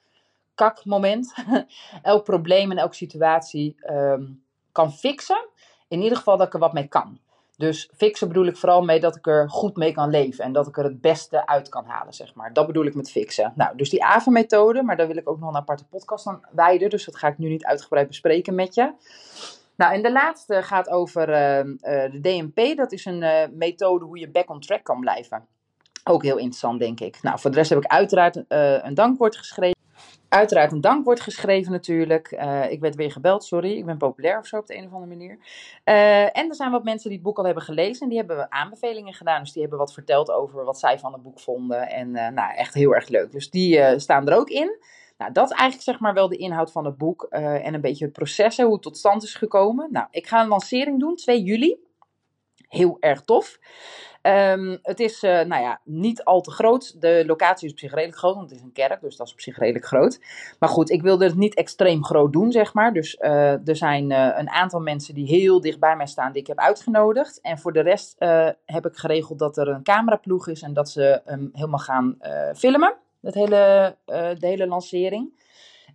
kakmoment, 0.54 1.34
elk 2.02 2.24
probleem 2.24 2.70
en 2.70 2.78
elke 2.78 2.94
situatie 2.94 3.76
um, 3.90 4.42
kan 4.72 4.92
fixen. 4.92 5.48
In 5.88 6.02
ieder 6.02 6.18
geval 6.18 6.36
dat 6.36 6.46
ik 6.46 6.54
er 6.54 6.60
wat 6.60 6.72
mee 6.72 6.88
kan. 6.88 7.20
Dus 7.56 7.90
fixen 7.96 8.28
bedoel 8.28 8.46
ik 8.46 8.56
vooral 8.56 8.82
mee 8.82 9.00
dat 9.00 9.16
ik 9.16 9.26
er 9.26 9.50
goed 9.50 9.76
mee 9.76 9.92
kan 9.92 10.10
leven 10.10 10.44
en 10.44 10.52
dat 10.52 10.66
ik 10.66 10.76
er 10.76 10.84
het 10.84 11.00
beste 11.00 11.46
uit 11.46 11.68
kan 11.68 11.84
halen, 11.84 12.14
zeg 12.14 12.34
maar. 12.34 12.52
Dat 12.52 12.66
bedoel 12.66 12.84
ik 12.84 12.94
met 12.94 13.10
fixen. 13.10 13.52
Nou, 13.54 13.76
dus 13.76 13.90
die 13.90 14.04
AVA-methode, 14.04 14.82
maar 14.82 14.96
daar 14.96 15.06
wil 15.06 15.16
ik 15.16 15.28
ook 15.28 15.38
nog 15.38 15.48
een 15.48 15.56
aparte 15.56 15.86
podcast 15.86 16.26
aan 16.26 16.40
wijden, 16.50 16.90
dus 16.90 17.04
dat 17.04 17.16
ga 17.16 17.28
ik 17.28 17.38
nu 17.38 17.48
niet 17.48 17.64
uitgebreid 17.64 18.06
bespreken 18.06 18.54
met 18.54 18.74
je. 18.74 18.92
Nou, 19.76 19.94
en 19.94 20.02
de 20.02 20.12
laatste 20.12 20.62
gaat 20.62 20.88
over 20.88 21.28
uh, 21.28 21.58
uh, 21.58 21.74
de 22.12 22.20
DMP. 22.20 22.76
Dat 22.76 22.92
is 22.92 23.04
een 23.04 23.22
uh, 23.22 23.42
methode 23.52 24.04
hoe 24.04 24.18
je 24.18 24.30
back 24.30 24.50
on 24.50 24.60
track 24.60 24.84
kan 24.84 25.00
blijven. 25.00 25.46
Ook 26.04 26.22
heel 26.22 26.36
interessant, 26.36 26.80
denk 26.80 27.00
ik. 27.00 27.22
Nou, 27.22 27.38
voor 27.38 27.50
de 27.50 27.56
rest 27.56 27.70
heb 27.70 27.78
ik 27.78 27.90
uiteraard 27.90 28.44
een 28.84 28.94
dankwoord 28.94 29.36
geschreven 29.36 29.75
uiteraard 30.28 30.72
een 30.72 30.80
dankwoord 30.80 31.20
geschreven 31.20 31.72
natuurlijk. 31.72 32.32
Uh, 32.32 32.70
ik 32.70 32.80
werd 32.80 32.94
weer 32.94 33.12
gebeld, 33.12 33.44
sorry. 33.44 33.76
Ik 33.76 33.84
ben 33.84 33.98
populair 33.98 34.38
of 34.38 34.46
zo 34.46 34.56
op 34.56 34.66
de 34.66 34.76
een 34.76 34.86
of 34.86 34.92
andere 34.92 35.16
manier. 35.16 35.38
Uh, 35.84 36.38
en 36.38 36.48
er 36.48 36.54
zijn 36.54 36.70
wat 36.70 36.84
mensen 36.84 37.08
die 37.08 37.18
het 37.18 37.26
boek 37.26 37.38
al 37.38 37.44
hebben 37.44 37.62
gelezen. 37.62 38.02
En 38.02 38.08
die 38.08 38.18
hebben 38.18 38.52
aanbevelingen 38.52 39.14
gedaan. 39.14 39.40
Dus 39.40 39.52
die 39.52 39.60
hebben 39.60 39.78
wat 39.78 39.92
verteld 39.92 40.30
over 40.30 40.64
wat 40.64 40.78
zij 40.78 40.98
van 40.98 41.12
het 41.12 41.22
boek 41.22 41.40
vonden. 41.40 41.88
En 41.88 42.08
uh, 42.08 42.28
nou, 42.28 42.54
echt 42.54 42.74
heel 42.74 42.94
erg 42.94 43.08
leuk. 43.08 43.32
Dus 43.32 43.50
die 43.50 43.98
staan 43.98 44.28
er 44.28 44.36
ook 44.36 44.48
in. 44.48 44.78
Nou, 45.18 45.32
dat 45.32 45.50
is 45.50 45.56
eigenlijk 45.56 45.90
zeg 45.90 46.00
maar 46.00 46.14
wel 46.14 46.28
de 46.28 46.36
inhoud 46.36 46.72
van 46.72 46.84
het 46.84 46.96
boek. 46.96 47.22
en 47.30 47.74
een 47.74 47.80
beetje 47.80 48.04
het 48.04 48.14
proces, 48.14 48.56
hoe 48.56 48.72
het 48.72 48.82
tot 48.82 48.96
stand 48.96 49.22
is 49.22 49.34
gekomen. 49.34 49.88
Nou, 49.90 50.06
ik 50.10 50.26
ga 50.26 50.42
een 50.42 50.48
lancering 50.48 51.00
doen, 51.00 51.16
2 51.16 51.42
juli. 51.42 51.76
Heel 52.68 52.96
erg 53.00 53.22
tof. 53.22 53.58
Um, 54.26 54.78
het 54.82 55.00
is 55.00 55.22
uh, 55.22 55.30
nou 55.30 55.62
ja, 55.62 55.80
niet 55.84 56.24
al 56.24 56.40
te 56.40 56.50
groot. 56.50 57.00
De 57.00 57.22
locatie 57.26 57.66
is 57.66 57.72
op 57.72 57.78
zich 57.78 57.94
redelijk 57.94 58.18
groot, 58.18 58.34
want 58.34 58.50
het 58.50 58.58
is 58.58 58.64
een 58.64 58.72
kerk, 58.72 59.00
dus 59.00 59.16
dat 59.16 59.26
is 59.26 59.32
op 59.32 59.40
zich 59.40 59.58
redelijk 59.58 59.84
groot. 59.84 60.20
Maar 60.58 60.68
goed, 60.68 60.90
ik 60.90 61.02
wilde 61.02 61.24
het 61.24 61.36
niet 61.36 61.54
extreem 61.54 62.04
groot 62.04 62.32
doen, 62.32 62.52
zeg 62.52 62.74
maar. 62.74 62.92
Dus 62.92 63.18
uh, 63.20 63.68
er 63.68 63.76
zijn 63.76 64.10
uh, 64.10 64.32
een 64.36 64.50
aantal 64.50 64.80
mensen 64.80 65.14
die 65.14 65.26
heel 65.26 65.60
dicht 65.60 65.78
bij 65.78 65.96
mij 65.96 66.06
staan, 66.06 66.32
die 66.32 66.40
ik 66.40 66.46
heb 66.46 66.58
uitgenodigd. 66.58 67.40
En 67.40 67.58
voor 67.58 67.72
de 67.72 67.80
rest 67.80 68.14
heb 68.64 68.86
ik 68.86 68.96
geregeld 68.96 69.38
dat 69.38 69.56
er 69.56 69.68
een 69.68 69.82
cameraploeg 69.82 70.48
is 70.48 70.62
en 70.62 70.72
dat 70.72 70.90
ze 70.90 71.20
hem 71.24 71.50
helemaal 71.52 71.78
gaan 71.78 72.16
filmen, 72.54 72.96
hele, 73.20 73.96
de 74.04 74.36
hele 74.46 74.66
lancering. 74.66 75.44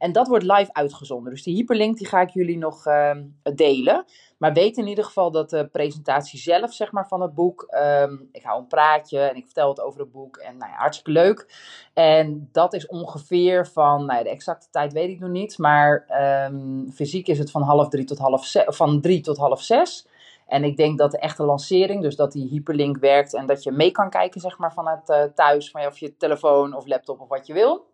En 0.02 0.12
dat 0.12 0.28
wordt 0.28 0.44
live 0.44 0.74
uitgezonden. 0.74 1.32
Dus 1.32 1.44
die 1.44 1.56
hyperlink 1.56 1.98
die 1.98 2.08
ga 2.08 2.22
ik 2.22 2.30
jullie 2.30 2.58
nog 2.58 2.86
ehm, 2.86 3.24
delen. 3.56 4.06
Maar 4.38 4.54
weet 4.54 4.78
in 4.78 4.88
ieder 4.88 5.04
geval 5.04 5.32
dat 5.32 5.50
de 5.50 5.68
presentatie 5.68 6.40
zelf 6.40 6.74
zeg 6.74 6.92
maar, 6.92 7.08
van 7.08 7.22
het 7.22 7.34
boek. 7.34 7.64
Ehm, 7.70 8.18
ik 8.32 8.44
hou 8.44 8.60
een 8.60 8.68
praatje 8.68 9.20
en 9.20 9.36
ik 9.36 9.46
vertel 9.46 9.70
het 9.70 9.82
over 9.82 10.00
het 10.00 10.12
boek. 10.12 10.38
En 10.38 10.58
nou 10.58 10.72
ja, 10.72 10.78
hartstikke 10.78 11.12
leuk. 11.12 11.48
En 11.94 12.50
dat 12.52 12.74
is 12.74 12.88
ongeveer 12.88 13.68
van, 13.68 14.06
nou 14.06 14.18
ja, 14.18 14.24
de 14.24 14.30
exacte 14.30 14.68
tijd 14.72 14.94
weet 14.94 15.10
ik 15.10 15.20
nog 15.20 15.30
niet. 15.30 15.58
Maar 15.58 16.06
ehm, 16.08 16.90
fysiek 16.90 17.28
is 17.28 17.40
het 17.40 17.52
van 17.52 17.62
half 17.62 17.88
drie 17.88 18.06
tot 18.06 18.18
half 18.18 18.46
zes, 18.46 18.64
van 18.68 19.02
drie 19.02 19.22
tot 19.22 19.38
half 19.38 19.62
zes. 19.62 20.08
En 20.48 20.64
ik 20.64 20.78
denk 20.78 20.98
dat 20.98 21.12
de 21.12 21.20
echte 21.20 21.44
lancering, 21.44 22.02
dus 22.02 22.16
dat 22.16 22.32
die 22.32 22.48
hyperlink 22.48 22.98
werkt 22.98 23.34
en 23.34 23.46
dat 23.46 23.64
je 23.64 23.72
mee 23.72 23.92
kan 23.92 24.10
kijken, 24.10 24.42
zeg 24.42 24.58
maar, 24.58 24.74
vanuit 24.74 25.10
uh, 25.10 25.24
thuis, 25.24 25.72
van, 25.72 25.86
of 25.86 25.98
je 25.98 26.18
telefoon 26.18 26.76
of 26.76 26.88
laptop 26.88 27.20
of 27.20 27.28
wat 27.28 27.48
je 27.48 27.54
wil. 27.54 27.90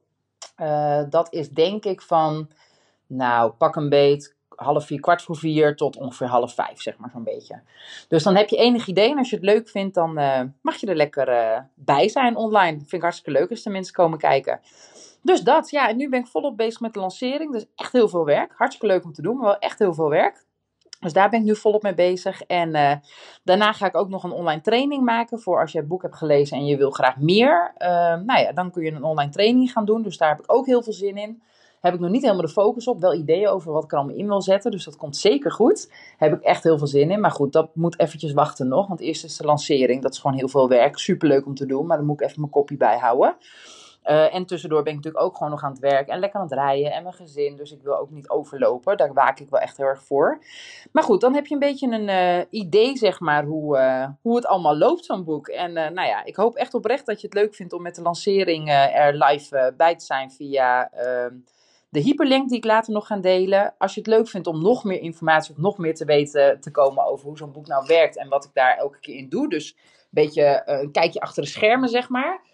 Uh, 0.61 1.01
dat 1.09 1.33
is 1.33 1.49
denk 1.49 1.85
ik 1.85 2.01
van, 2.01 2.49
nou, 3.07 3.51
pak 3.51 3.75
een 3.75 3.89
beet, 3.89 4.35
half 4.55 4.85
vier, 4.85 4.99
kwart 4.99 5.21
voor 5.21 5.35
vier 5.35 5.75
tot 5.75 5.97
ongeveer 5.97 6.27
half 6.27 6.53
vijf, 6.53 6.81
zeg 6.81 6.97
maar 6.97 7.09
zo'n 7.09 7.23
beetje. 7.23 7.61
Dus 8.07 8.23
dan 8.23 8.35
heb 8.35 8.49
je 8.49 8.57
enig 8.57 8.87
idee 8.87 9.11
en 9.11 9.17
als 9.17 9.29
je 9.29 9.35
het 9.35 9.45
leuk 9.45 9.69
vindt, 9.69 9.95
dan 9.95 10.19
uh, 10.19 10.41
mag 10.61 10.75
je 10.75 10.87
er 10.87 10.95
lekker 10.95 11.29
uh, 11.29 11.59
bij 11.75 12.09
zijn 12.09 12.35
online. 12.35 12.77
Vind 12.77 12.93
ik 12.93 13.01
hartstikke 13.01 13.39
leuk 13.39 13.49
als 13.49 13.63
de 13.63 13.69
mensen 13.69 13.93
komen 13.93 14.17
kijken. 14.17 14.59
Dus 15.21 15.41
dat, 15.41 15.69
ja, 15.69 15.89
en 15.89 15.97
nu 15.97 16.09
ben 16.09 16.19
ik 16.19 16.27
volop 16.27 16.57
bezig 16.57 16.79
met 16.79 16.93
de 16.93 16.99
lancering. 16.99 17.51
Dus 17.51 17.65
echt 17.75 17.91
heel 17.91 18.09
veel 18.09 18.25
werk. 18.25 18.53
Hartstikke 18.55 18.93
leuk 18.93 19.03
om 19.03 19.13
te 19.13 19.21
doen, 19.21 19.37
maar 19.37 19.45
wel 19.45 19.59
echt 19.59 19.79
heel 19.79 19.93
veel 19.93 20.09
werk. 20.09 20.45
Dus 20.99 21.13
daar 21.13 21.29
ben 21.29 21.39
ik 21.39 21.45
nu 21.45 21.55
volop 21.55 21.81
mee 21.83 21.93
bezig. 21.93 22.41
En 22.41 22.75
uh, 22.75 22.91
daarna 23.43 23.73
ga 23.73 23.85
ik 23.85 23.95
ook 23.95 24.09
nog 24.09 24.23
een 24.23 24.31
online 24.31 24.61
training 24.61 25.03
maken 25.03 25.39
voor 25.39 25.61
als 25.61 25.71
je 25.71 25.77
het 25.77 25.87
boek 25.87 26.01
hebt 26.01 26.15
gelezen 26.15 26.57
en 26.57 26.65
je 26.65 26.77
wil 26.77 26.91
graag 26.91 27.17
meer. 27.17 27.73
Uh, 27.77 27.87
nou 28.25 28.39
ja, 28.39 28.51
dan 28.51 28.71
kun 28.71 28.83
je 28.83 28.91
een 28.91 29.03
online 29.03 29.31
training 29.31 29.71
gaan 29.71 29.85
doen. 29.85 30.01
Dus 30.01 30.17
daar 30.17 30.29
heb 30.29 30.39
ik 30.39 30.53
ook 30.53 30.65
heel 30.65 30.83
veel 30.83 30.93
zin 30.93 31.17
in. 31.17 31.41
Heb 31.81 31.93
ik 31.93 31.99
nog 31.99 32.09
niet 32.09 32.21
helemaal 32.21 32.45
de 32.45 32.49
focus 32.49 32.87
op. 32.87 32.99
Wel 33.01 33.13
ideeën 33.13 33.47
over 33.47 33.71
wat 33.71 33.83
ik 33.83 33.91
er 33.91 33.97
allemaal 33.97 34.15
in 34.15 34.27
wil 34.27 34.41
zetten. 34.41 34.71
Dus 34.71 34.83
dat 34.83 34.95
komt 34.95 35.17
zeker 35.17 35.51
goed. 35.51 35.91
Heb 36.17 36.33
ik 36.33 36.41
echt 36.41 36.63
heel 36.63 36.77
veel 36.77 36.87
zin 36.87 37.11
in. 37.11 37.19
Maar 37.19 37.31
goed, 37.31 37.53
dat 37.53 37.75
moet 37.75 37.99
eventjes 37.99 38.33
wachten 38.33 38.67
nog. 38.67 38.87
Want 38.87 38.99
eerst 38.99 39.23
is 39.23 39.37
de 39.37 39.45
lancering. 39.45 40.01
Dat 40.01 40.13
is 40.13 40.19
gewoon 40.19 40.37
heel 40.37 40.47
veel 40.47 40.67
werk. 40.67 40.97
Superleuk 40.97 41.45
om 41.45 41.55
te 41.55 41.65
doen. 41.65 41.85
Maar 41.85 41.97
dan 41.97 42.05
moet 42.05 42.21
ik 42.21 42.27
even 42.27 42.39
mijn 42.39 42.51
kopie 42.51 42.77
bijhouden. 42.77 43.35
Uh, 44.09 44.35
en 44.35 44.45
tussendoor 44.45 44.83
ben 44.83 44.91
ik 44.91 44.97
natuurlijk 44.97 45.25
ook 45.25 45.37
gewoon 45.37 45.51
nog 45.51 45.63
aan 45.63 45.71
het 45.71 45.79
werk 45.79 46.07
en 46.07 46.19
lekker 46.19 46.39
aan 46.39 46.45
het 46.45 46.55
rijden 46.55 46.91
en 46.91 47.03
mijn 47.03 47.15
gezin. 47.15 47.55
Dus 47.55 47.71
ik 47.71 47.81
wil 47.81 47.97
ook 47.97 48.09
niet 48.09 48.29
overlopen. 48.29 48.97
Daar 48.97 49.13
waak 49.13 49.39
ik 49.39 49.49
wel 49.49 49.59
echt 49.59 49.77
heel 49.77 49.85
erg 49.85 50.03
voor. 50.03 50.43
Maar 50.91 51.03
goed, 51.03 51.21
dan 51.21 51.33
heb 51.33 51.45
je 51.45 51.53
een 51.53 51.59
beetje 51.59 51.87
een 51.87 52.07
uh, 52.07 52.45
idee, 52.49 52.97
zeg 52.97 53.19
maar, 53.19 53.43
hoe, 53.43 53.77
uh, 53.77 54.07
hoe 54.21 54.35
het 54.35 54.45
allemaal 54.45 54.77
loopt, 54.77 55.05
zo'n 55.05 55.23
boek. 55.23 55.47
En 55.47 55.73
nou 55.73 56.01
ja, 56.07 56.25
ik 56.25 56.35
hoop 56.35 56.55
echt 56.55 56.73
oprecht 56.73 57.05
dat 57.05 57.21
je 57.21 57.27
het 57.27 57.35
leuk 57.35 57.55
vindt 57.55 57.73
om 57.73 57.81
met 57.81 57.95
de 57.95 58.01
lancering 58.01 58.69
er 58.71 59.13
live 59.13 59.73
bij 59.77 59.95
te 59.95 60.05
zijn 60.05 60.31
via 60.31 60.91
ehm, 60.91 61.35
de 61.89 61.99
hyperlink 61.99 62.49
die 62.49 62.57
ik 62.57 62.65
later 62.65 62.93
nog 62.93 63.07
ga 63.07 63.17
delen. 63.17 63.73
Als 63.77 63.93
je 63.93 63.99
het 63.99 64.09
leuk 64.09 64.27
vindt 64.27 64.47
om 64.47 64.61
nog 64.61 64.83
meer 64.83 65.01
informatie 65.01 65.51
of 65.51 65.57
nog 65.57 65.77
meer 65.77 65.95
te 65.95 66.05
weten 66.05 66.59
te 66.59 66.71
komen 66.71 67.05
over 67.05 67.25
hoe 67.27 67.37
zo'n 67.37 67.51
boek 67.51 67.67
nou 67.67 67.85
werkt 67.87 68.17
en 68.17 68.29
wat 68.29 68.45
ik 68.45 68.51
daar 68.53 68.77
elke 68.77 68.99
keer 68.99 69.15
in 69.15 69.29
doe. 69.29 69.49
Dus 69.49 69.75
een 69.77 70.07
beetje 70.09 70.61
een 70.65 70.91
kijkje 70.91 71.19
achter 71.19 71.43
de 71.43 71.49
schermen, 71.49 71.89
zeg 71.89 72.09
maar. 72.09 72.46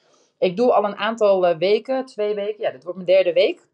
Ik 0.44 0.58
doe 0.58 0.74
al 0.74 0.84
een 0.84 0.96
aantal 0.96 1.50
uh, 1.50 1.58
weken, 1.58 2.06
twee 2.06 2.36
weken, 2.36 2.64
ja, 2.64 2.72
dit 2.72 2.84
wordt 2.84 2.98
mijn 2.98 3.10
derde 3.10 3.34
week. 3.34 3.68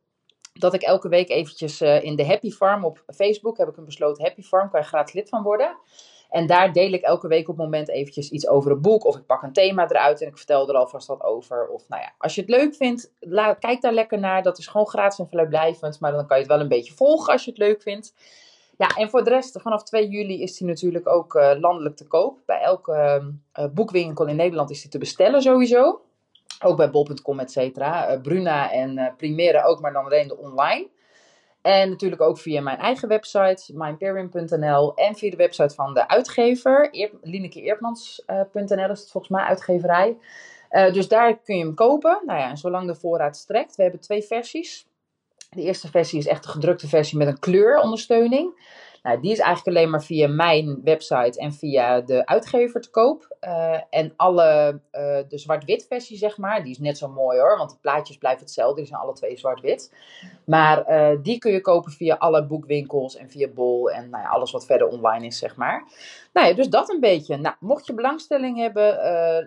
Dat 0.53 0.73
ik 0.73 0.81
elke 0.81 1.09
week 1.09 1.29
eventjes 1.29 1.81
uh, 1.81 2.03
in 2.03 2.15
de 2.15 2.25
Happy 2.25 2.51
Farm 2.51 2.85
op 2.85 3.03
Facebook, 3.15 3.57
heb 3.57 3.67
ik 3.67 3.77
een 3.77 3.85
besloten 3.85 4.23
Happy 4.23 4.41
Farm, 4.41 4.69
kan 4.69 4.79
je 4.79 4.85
gratis 4.85 5.13
lid 5.13 5.29
van 5.29 5.43
worden. 5.43 5.77
En 6.29 6.47
daar 6.47 6.73
deel 6.73 6.91
ik 6.91 7.01
elke 7.01 7.27
week 7.27 7.47
op 7.49 7.55
het 7.55 7.65
moment 7.65 7.89
eventjes 7.89 8.29
iets 8.29 8.47
over 8.47 8.71
het 8.71 8.81
boek. 8.81 9.05
Of 9.05 9.15
ik 9.15 9.25
pak 9.25 9.43
een 9.43 9.53
thema 9.53 9.89
eruit 9.89 10.21
en 10.21 10.27
ik 10.27 10.37
vertel 10.37 10.69
er 10.69 10.75
alvast 10.75 11.07
wat 11.07 11.23
over. 11.23 11.67
Of 11.67 11.87
nou 11.87 12.01
ja, 12.01 12.13
als 12.17 12.35
je 12.35 12.41
het 12.41 12.49
leuk 12.49 12.75
vindt, 12.75 13.11
kijk 13.59 13.81
daar 13.81 13.93
lekker 13.93 14.19
naar. 14.19 14.43
Dat 14.43 14.57
is 14.57 14.67
gewoon 14.67 14.87
gratis 14.87 15.19
en 15.19 15.27
vrijblijvend. 15.27 15.99
Maar 15.99 16.11
dan 16.11 16.27
kan 16.27 16.37
je 16.37 16.43
het 16.43 16.51
wel 16.51 16.61
een 16.61 16.67
beetje 16.67 16.93
volgen 16.93 17.33
als 17.33 17.43
je 17.43 17.49
het 17.49 17.59
leuk 17.59 17.81
vindt. 17.81 18.13
Ja, 18.77 18.87
en 18.87 19.09
voor 19.09 19.23
de 19.23 19.29
rest, 19.29 19.61
vanaf 19.61 19.83
2 19.83 20.07
juli 20.07 20.41
is 20.41 20.57
die 20.57 20.67
natuurlijk 20.67 21.07
ook 21.07 21.33
uh, 21.33 21.51
landelijk 21.59 21.95
te 21.95 22.07
koop. 22.07 22.37
Bij 22.45 22.61
elke 22.61 23.23
uh, 23.59 23.65
boekwinkel 23.73 24.27
in 24.27 24.35
Nederland 24.35 24.69
is 24.69 24.81
die 24.81 24.91
te 24.91 24.97
bestellen 24.97 25.41
sowieso. 25.41 26.01
Ook 26.63 26.77
bij 26.77 26.89
bol.com, 26.89 27.39
et 27.39 27.51
cetera. 27.51 28.11
Uh, 28.11 28.21
Bruna 28.21 28.71
en 28.71 28.97
uh, 28.97 29.07
Primera 29.17 29.63
ook, 29.63 29.79
maar 29.79 29.93
dan 29.93 30.05
alleen 30.05 30.27
de 30.27 30.37
online. 30.37 30.87
En 31.61 31.89
natuurlijk 31.89 32.21
ook 32.21 32.37
via 32.37 32.61
mijn 32.61 32.77
eigen 32.77 33.07
website, 33.07 33.73
myimperium.nl. 33.73 34.95
En 34.95 35.15
via 35.15 35.29
de 35.29 35.37
website 35.37 35.75
van 35.75 35.93
de 35.93 36.07
uitgever, 36.07 36.87
Eer, 36.91 37.11
linekeeertmans.nl 37.21 38.91
is 38.91 38.99
het 38.99 39.11
volgens 39.11 39.31
mij, 39.31 39.43
uitgeverij. 39.43 40.17
Dus 40.69 41.07
daar 41.07 41.37
kun 41.37 41.57
je 41.57 41.63
hem 41.63 41.73
kopen. 41.73 42.21
Nou 42.25 42.39
ja, 42.39 42.49
en 42.49 42.57
zolang 42.57 42.87
de 42.87 42.95
voorraad 42.95 43.37
strekt. 43.37 43.75
We 43.75 43.81
hebben 43.81 44.01
twee 44.01 44.21
versies. 44.21 44.87
De 45.49 45.61
eerste 45.61 45.87
versie 45.87 46.19
is 46.19 46.27
echt 46.27 46.43
de 46.43 46.49
gedrukte 46.49 46.87
versie 46.87 47.17
met 47.17 47.27
een 47.27 47.39
kleurondersteuning. 47.39 48.53
Nou, 49.09 49.21
die 49.21 49.31
is 49.31 49.39
eigenlijk 49.39 49.77
alleen 49.77 49.89
maar 49.89 50.03
via 50.03 50.27
mijn 50.27 50.81
website 50.83 51.39
en 51.39 51.53
via 51.53 52.01
de 52.01 52.25
uitgever 52.25 52.81
te 52.81 52.89
koop. 52.89 53.37
Uh, 53.41 53.81
en 53.89 54.13
alle, 54.15 54.79
uh, 54.91 55.17
de 55.29 55.37
zwart-wit 55.37 55.85
versie, 55.87 56.17
zeg 56.17 56.37
maar, 56.37 56.63
die 56.63 56.71
is 56.71 56.79
net 56.79 56.97
zo 56.97 57.07
mooi 57.07 57.39
hoor, 57.39 57.57
want 57.57 57.69
de 57.69 57.77
plaatjes 57.81 58.17
blijven 58.17 58.41
hetzelfde, 58.41 58.75
die 58.75 58.85
zijn 58.85 58.99
alle 58.99 59.13
twee 59.13 59.37
zwart-wit. 59.37 59.93
Maar 60.45 60.89
uh, 60.89 61.17
die 61.23 61.37
kun 61.37 61.51
je 61.51 61.61
kopen 61.61 61.91
via 61.91 62.15
alle 62.15 62.45
boekwinkels 62.45 63.15
en 63.15 63.29
via 63.29 63.47
Bol 63.47 63.91
en 63.91 64.09
nou 64.09 64.23
ja, 64.23 64.29
alles 64.29 64.51
wat 64.51 64.65
verder 64.65 64.87
online 64.87 65.25
is, 65.25 65.37
zeg 65.37 65.55
maar. 65.55 65.83
Nou 66.33 66.47
ja, 66.47 66.53
dus 66.53 66.69
dat 66.69 66.89
een 66.89 66.99
beetje. 66.99 67.37
Nou, 67.37 67.55
mocht 67.59 67.85
je 67.85 67.93
belangstelling 67.93 68.57
hebben, 68.57 68.95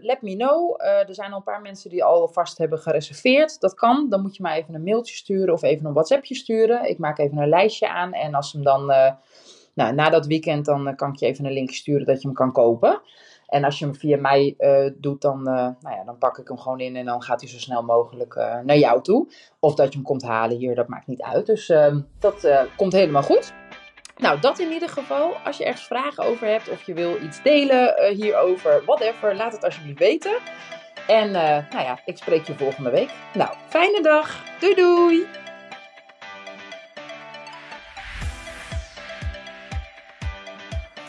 let 0.00 0.22
me 0.22 0.36
know. 0.36 0.80
er 0.80 1.14
zijn 1.14 1.30
al 1.30 1.36
een 1.36 1.42
paar 1.42 1.60
mensen 1.60 1.90
die 1.90 2.04
al 2.04 2.28
vast 2.28 2.58
hebben 2.58 2.78
gereserveerd. 2.78 3.60
Dat 3.60 3.74
kan, 3.74 4.06
dan 4.08 4.22
moet 4.22 4.36
je 4.36 4.42
mij 4.42 4.58
even 4.58 4.74
een 4.74 4.82
mailtje 4.82 5.14
sturen 5.14 5.54
of 5.54 5.62
even 5.62 5.86
een 5.86 5.92
WhatsAppje 5.92 6.34
sturen. 6.34 6.88
Ik 6.88 6.98
maak 6.98 7.18
even 7.18 7.38
een 7.38 7.48
lijstje 7.48 7.88
aan 7.88 8.12
en 8.12 8.34
als 8.34 8.52
hem 8.52 8.62
dan... 8.62 8.92
Nou, 9.74 9.94
na 9.94 10.10
dat 10.10 10.26
weekend 10.26 10.64
dan 10.64 10.96
kan 10.96 11.12
ik 11.12 11.18
je 11.18 11.26
even 11.26 11.44
een 11.44 11.52
linkje 11.52 11.76
sturen 11.76 12.06
dat 12.06 12.22
je 12.22 12.28
hem 12.28 12.36
kan 12.36 12.52
kopen. 12.52 13.00
En 13.46 13.64
als 13.64 13.78
je 13.78 13.84
hem 13.84 13.94
via 13.94 14.20
mij 14.20 14.54
uh, 14.58 14.90
doet, 14.96 15.20
dan, 15.20 15.38
uh, 15.38 15.54
nou 15.54 15.96
ja, 15.96 16.04
dan 16.04 16.18
pak 16.18 16.38
ik 16.38 16.48
hem 16.48 16.58
gewoon 16.58 16.80
in 16.80 16.96
en 16.96 17.04
dan 17.04 17.22
gaat 17.22 17.40
hij 17.40 17.50
zo 17.50 17.58
snel 17.58 17.82
mogelijk 17.82 18.34
naar 18.64 18.78
jou 18.78 19.02
toe. 19.02 19.32
Of 19.58 19.74
dat 19.74 19.86
je 19.86 19.98
hem 19.98 20.06
komt 20.06 20.22
halen 20.22 20.56
hier, 20.56 20.74
dat 20.74 20.88
maakt 20.88 21.06
niet 21.06 21.22
uit. 21.22 21.46
Dus 21.46 21.68
ehm, 21.68 22.00
dat 22.18 22.48
komt 22.76 22.92
helemaal 22.92 23.22
goed. 23.22 23.52
Nou, 24.16 24.40
dat 24.40 24.58
in 24.58 24.72
ieder 24.72 24.88
geval. 24.88 25.34
Als 25.44 25.56
je 25.56 25.64
ergens 25.64 25.86
vragen 25.86 26.24
over 26.24 26.46
hebt 26.46 26.70
of 26.70 26.82
je 26.82 26.94
wil 26.94 27.22
iets 27.22 27.42
delen 27.42 28.14
hierover, 28.14 28.82
whatever, 28.86 29.36
laat 29.36 29.52
het 29.52 29.64
alsjeblieft 29.64 29.98
weten. 29.98 30.36
En 31.06 31.30
nou 31.30 31.82
ja, 31.84 31.98
ik 32.04 32.16
spreek 32.16 32.46
je 32.46 32.54
volgende 32.54 32.90
week. 32.90 33.10
Nou, 33.34 33.50
fijne 33.68 34.02
dag. 34.02 34.44
Doei 34.60 34.74
doei! 34.74 35.41